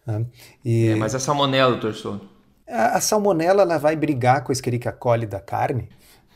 Ah, 0.06 0.20
E 0.64 0.88
É, 0.88 0.94
mas 0.96 1.14
a 1.14 1.18
salmonela, 1.18 1.80
Souto. 1.92 2.20
a, 2.68 2.98
a 2.98 3.00
salmonela 3.00 3.62
ela 3.62 3.78
vai 3.78 3.96
brigar 3.96 4.44
com 4.44 4.52
a 4.52 4.54
Escherichia 4.54 4.92
coli 4.92 5.24
da 5.26 5.40
carne, 5.40 5.88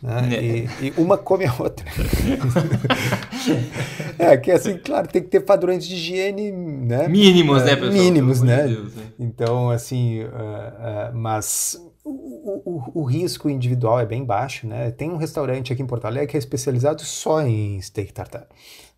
né? 0.03 0.29
É. 0.33 0.43
E, 0.43 0.69
e 0.89 0.95
uma 0.97 1.19
come 1.19 1.45
a 1.47 1.55
outra. 1.59 1.85
é, 4.19 4.37
que 4.37 4.51
assim, 4.51 4.79
claro, 4.79 5.09
tem 5.09 5.23
que 5.23 5.29
ter 5.29 5.41
padrões 5.41 5.87
de 5.87 5.95
higiene, 5.95 6.51
né? 6.53 7.09
Mínimos, 7.09 7.63
É, 7.63 7.67
né, 7.67 7.77
pessoal? 7.77 7.93
Mínimos, 7.93 8.43
né? 8.43 8.67
de 8.67 8.75
Deus, 8.75 8.95
né? 8.95 9.03
Então, 9.19 9.71
assim, 9.71 10.23
ah, 10.33 10.73
ah, 10.79 11.11
mas 11.15 11.81
o, 12.45 13.01
o- 13.01 13.05
risco 13.05 13.49
individual 13.51 14.01
é 14.01 14.07
bem 14.07 14.25
baixo, 14.25 14.67
né? 14.67 14.91
Tem 14.91 15.11
um 15.11 15.17
restaurante 15.17 15.73
aqui 15.73 15.83
em 15.83 15.87
Porto 15.87 16.07
Alegre 16.07 16.29
que 16.29 16.37
é 16.37 16.39
especializado 16.39 17.03
só 17.03 17.43
em 17.43 17.81
steak 17.81 18.13
tartar. 18.13 18.47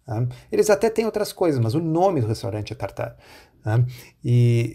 tá? 0.07 0.27
Eles 0.53 0.71
até 0.71 0.91
têm 0.91 1.05
outras 1.07 1.33
coisas, 1.33 1.61
mas 1.61 1.75
o 1.75 1.81
nome 1.81 2.21
do 2.21 2.27
restaurante 2.27 2.73
é 2.73 2.77
tartar. 2.77 3.17
tá? 3.63 3.85
E, 4.25 4.73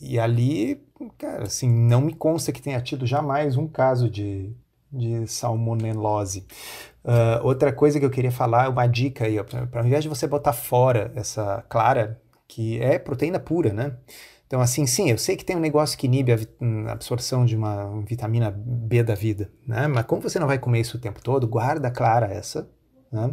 e- 0.00 0.08
e- 0.10 0.14
e 0.14 0.18
ali, 0.20 0.82
cara, 1.18 1.44
assim, 1.44 1.68
não 1.70 2.00
me 2.02 2.14
consta 2.14 2.52
que 2.52 2.62
tenha 2.62 2.80
tido 2.80 3.06
jamais 3.06 3.56
um 3.56 3.66
caso 3.68 4.10
de, 4.10 4.52
de 4.92 5.26
salmonelose. 5.26 6.46
Ah, 7.04 7.40
outra 7.42 7.72
coisa 7.72 7.98
que 7.98 8.04
eu 8.04 8.10
queria 8.10 8.32
falar, 8.32 8.68
uma 8.68 8.86
dica 8.86 9.24
aí, 9.24 9.42
para 9.42 9.80
ao 9.80 9.86
invés 9.86 10.02
de 10.02 10.08
você 10.08 10.26
botar 10.26 10.52
fora 10.52 11.12
essa 11.14 11.64
clara, 11.68 12.20
que 12.48 12.80
é 12.80 12.98
proteína 12.98 13.38
pura, 13.40 13.72
né? 13.72 13.96
Então, 14.50 14.60
assim, 14.60 14.84
sim, 14.84 15.08
eu 15.08 15.16
sei 15.16 15.36
que 15.36 15.44
tem 15.44 15.54
um 15.54 15.60
negócio 15.60 15.96
que 15.96 16.08
inibe 16.08 16.32
a 16.32 16.38
hum, 16.60 16.88
absorção 16.88 17.44
de 17.44 17.54
uma 17.54 18.02
vitamina 18.04 18.50
B 18.50 19.00
da 19.00 19.14
vida, 19.14 19.48
né? 19.64 19.86
Mas 19.86 20.04
como 20.06 20.20
você 20.20 20.40
não 20.40 20.48
vai 20.48 20.58
comer 20.58 20.80
isso 20.80 20.96
o 20.96 21.00
tempo 21.00 21.22
todo, 21.22 21.46
guarda 21.46 21.88
clara 21.88 22.26
essa, 22.26 22.68
né? 23.12 23.30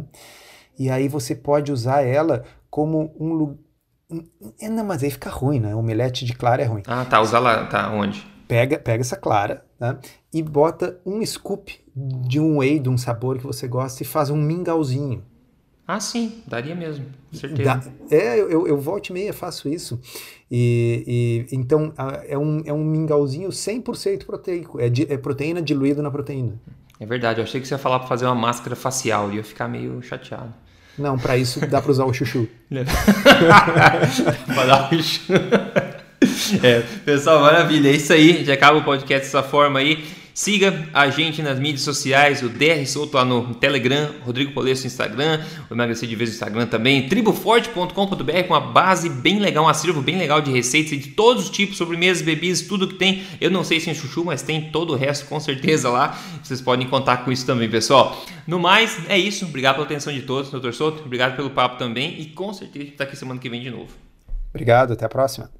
E 0.78 0.88
aí 0.88 1.08
você 1.08 1.34
pode 1.34 1.72
usar 1.72 2.02
ela 2.02 2.44
como 2.70 3.12
um 3.18 3.32
lugar. 3.32 3.58
Não, 4.70 4.84
mas 4.84 5.02
aí 5.02 5.10
fica 5.10 5.28
ruim, 5.28 5.58
né? 5.58 5.74
Omelete 5.74 6.24
de 6.24 6.34
clara 6.34 6.62
é 6.62 6.66
ruim. 6.66 6.84
Ah, 6.86 7.04
tá. 7.04 7.20
Usar 7.20 7.40
lá. 7.40 7.66
Tá, 7.66 7.90
onde? 7.90 8.24
Pega, 8.46 8.78
pega 8.78 9.00
essa 9.00 9.16
clara 9.16 9.64
né? 9.80 9.98
e 10.32 10.40
bota 10.40 11.00
um 11.04 11.26
scoop 11.26 11.84
de 11.96 12.38
um 12.38 12.58
whey, 12.58 12.78
de 12.78 12.88
um 12.88 12.96
sabor 12.96 13.38
que 13.38 13.44
você 13.44 13.66
gosta 13.66 14.04
e 14.04 14.06
faz 14.06 14.30
um 14.30 14.36
mingauzinho. 14.36 15.24
Ah, 15.88 15.98
sim. 16.00 16.42
Daria 16.46 16.74
mesmo. 16.74 17.06
Com 17.30 17.36
certeza. 17.38 17.64
Dá- 17.64 17.82
é, 18.14 18.38
eu, 18.38 18.66
eu 18.66 18.78
volto 18.78 19.08
e 19.08 19.12
meia 19.14 19.32
faço 19.32 19.70
isso. 19.70 19.98
E, 20.50 21.46
e- 21.50 21.56
então 21.56 21.94
a- 21.96 22.22
é 22.28 22.36
um, 22.36 22.62
é 22.66 22.72
um 22.74 22.84
mingauzinho 22.84 23.48
100% 23.48 24.26
proteico. 24.26 24.78
É, 24.78 24.90
di- 24.90 25.06
é 25.08 25.16
proteína 25.16 25.62
diluída 25.62 26.02
na 26.02 26.10
proteína. 26.10 26.60
É 27.00 27.06
verdade. 27.06 27.40
Eu 27.40 27.44
achei 27.44 27.58
que 27.58 27.66
você 27.66 27.72
ia 27.74 27.78
falar 27.78 28.00
pra 28.00 28.08
fazer 28.08 28.26
uma 28.26 28.34
máscara 28.34 28.76
facial 28.76 29.28
e 29.28 29.32
eu 29.32 29.36
ia 29.36 29.44
ficar 29.44 29.66
meio 29.66 30.02
chateado. 30.02 30.52
Não, 30.98 31.16
para 31.18 31.36
isso 31.38 31.58
dá 31.66 31.80
para 31.80 31.90
usar 31.92 32.04
o 32.04 32.12
chuchu. 32.12 32.46
Pra 34.46 34.64
dar 34.66 34.90
um 34.92 35.02
chu- 35.02 35.22
É, 36.62 36.80
pessoal, 37.04 37.40
maravilha. 37.40 37.88
É 37.88 37.92
isso 37.92 38.12
aí. 38.12 38.30
A 38.30 38.34
gente 38.38 38.50
acaba 38.50 38.78
o 38.78 38.84
podcast 38.84 39.26
dessa 39.26 39.42
forma 39.42 39.78
aí. 39.78 40.04
Siga 40.38 40.88
a 40.94 41.10
gente 41.10 41.42
nas 41.42 41.58
mídias 41.58 41.80
sociais, 41.80 42.44
o 42.44 42.48
DR 42.48 42.86
Souto 42.86 43.16
lá 43.16 43.24
no 43.24 43.56
Telegram, 43.56 44.08
Rodrigo 44.24 44.52
Polesso 44.52 44.82
no 44.82 44.86
Instagram, 44.86 45.44
o 45.68 45.74
Emagrecer 45.74 46.08
de 46.08 46.14
Vez 46.14 46.30
no 46.30 46.34
Instagram 46.34 46.66
também, 46.66 47.08
triboforte.com.br 47.08 47.92
com 48.46 48.54
uma 48.54 48.60
base 48.60 49.08
bem 49.08 49.40
legal, 49.40 49.64
um 49.64 49.68
acervo 49.68 50.00
bem 50.00 50.16
legal 50.16 50.40
de 50.40 50.52
receitas 50.52 50.96
de 50.96 51.08
todos 51.08 51.46
os 51.46 51.50
tipos, 51.50 51.76
sobremesas, 51.76 52.22
bebidas, 52.22 52.60
tudo 52.60 52.86
que 52.86 52.94
tem. 52.94 53.24
Eu 53.40 53.50
não 53.50 53.64
sei 53.64 53.80
se 53.80 53.90
é 53.90 53.94
chuchu, 53.94 54.24
mas 54.24 54.40
tem 54.40 54.70
todo 54.70 54.92
o 54.92 54.96
resto 54.96 55.26
com 55.26 55.40
certeza 55.40 55.90
lá. 55.90 56.16
Vocês 56.40 56.60
podem 56.60 56.86
contar 56.86 57.24
com 57.24 57.32
isso 57.32 57.44
também, 57.44 57.68
pessoal. 57.68 58.24
No 58.46 58.60
mais, 58.60 58.96
é 59.08 59.18
isso. 59.18 59.44
Obrigado 59.44 59.74
pela 59.74 59.86
atenção 59.86 60.12
de 60.12 60.22
todos, 60.22 60.52
Dr. 60.52 60.70
Souto. 60.70 61.02
Obrigado 61.04 61.34
pelo 61.34 61.50
papo 61.50 61.78
também 61.78 62.14
e 62.16 62.26
com 62.26 62.54
certeza 62.54 62.84
a 62.84 62.86
gente 62.86 62.96
tá 62.96 63.02
aqui 63.02 63.16
semana 63.16 63.40
que 63.40 63.50
vem 63.50 63.60
de 63.60 63.72
novo. 63.72 63.90
Obrigado, 64.54 64.92
até 64.92 65.04
a 65.04 65.08
próxima. 65.08 65.50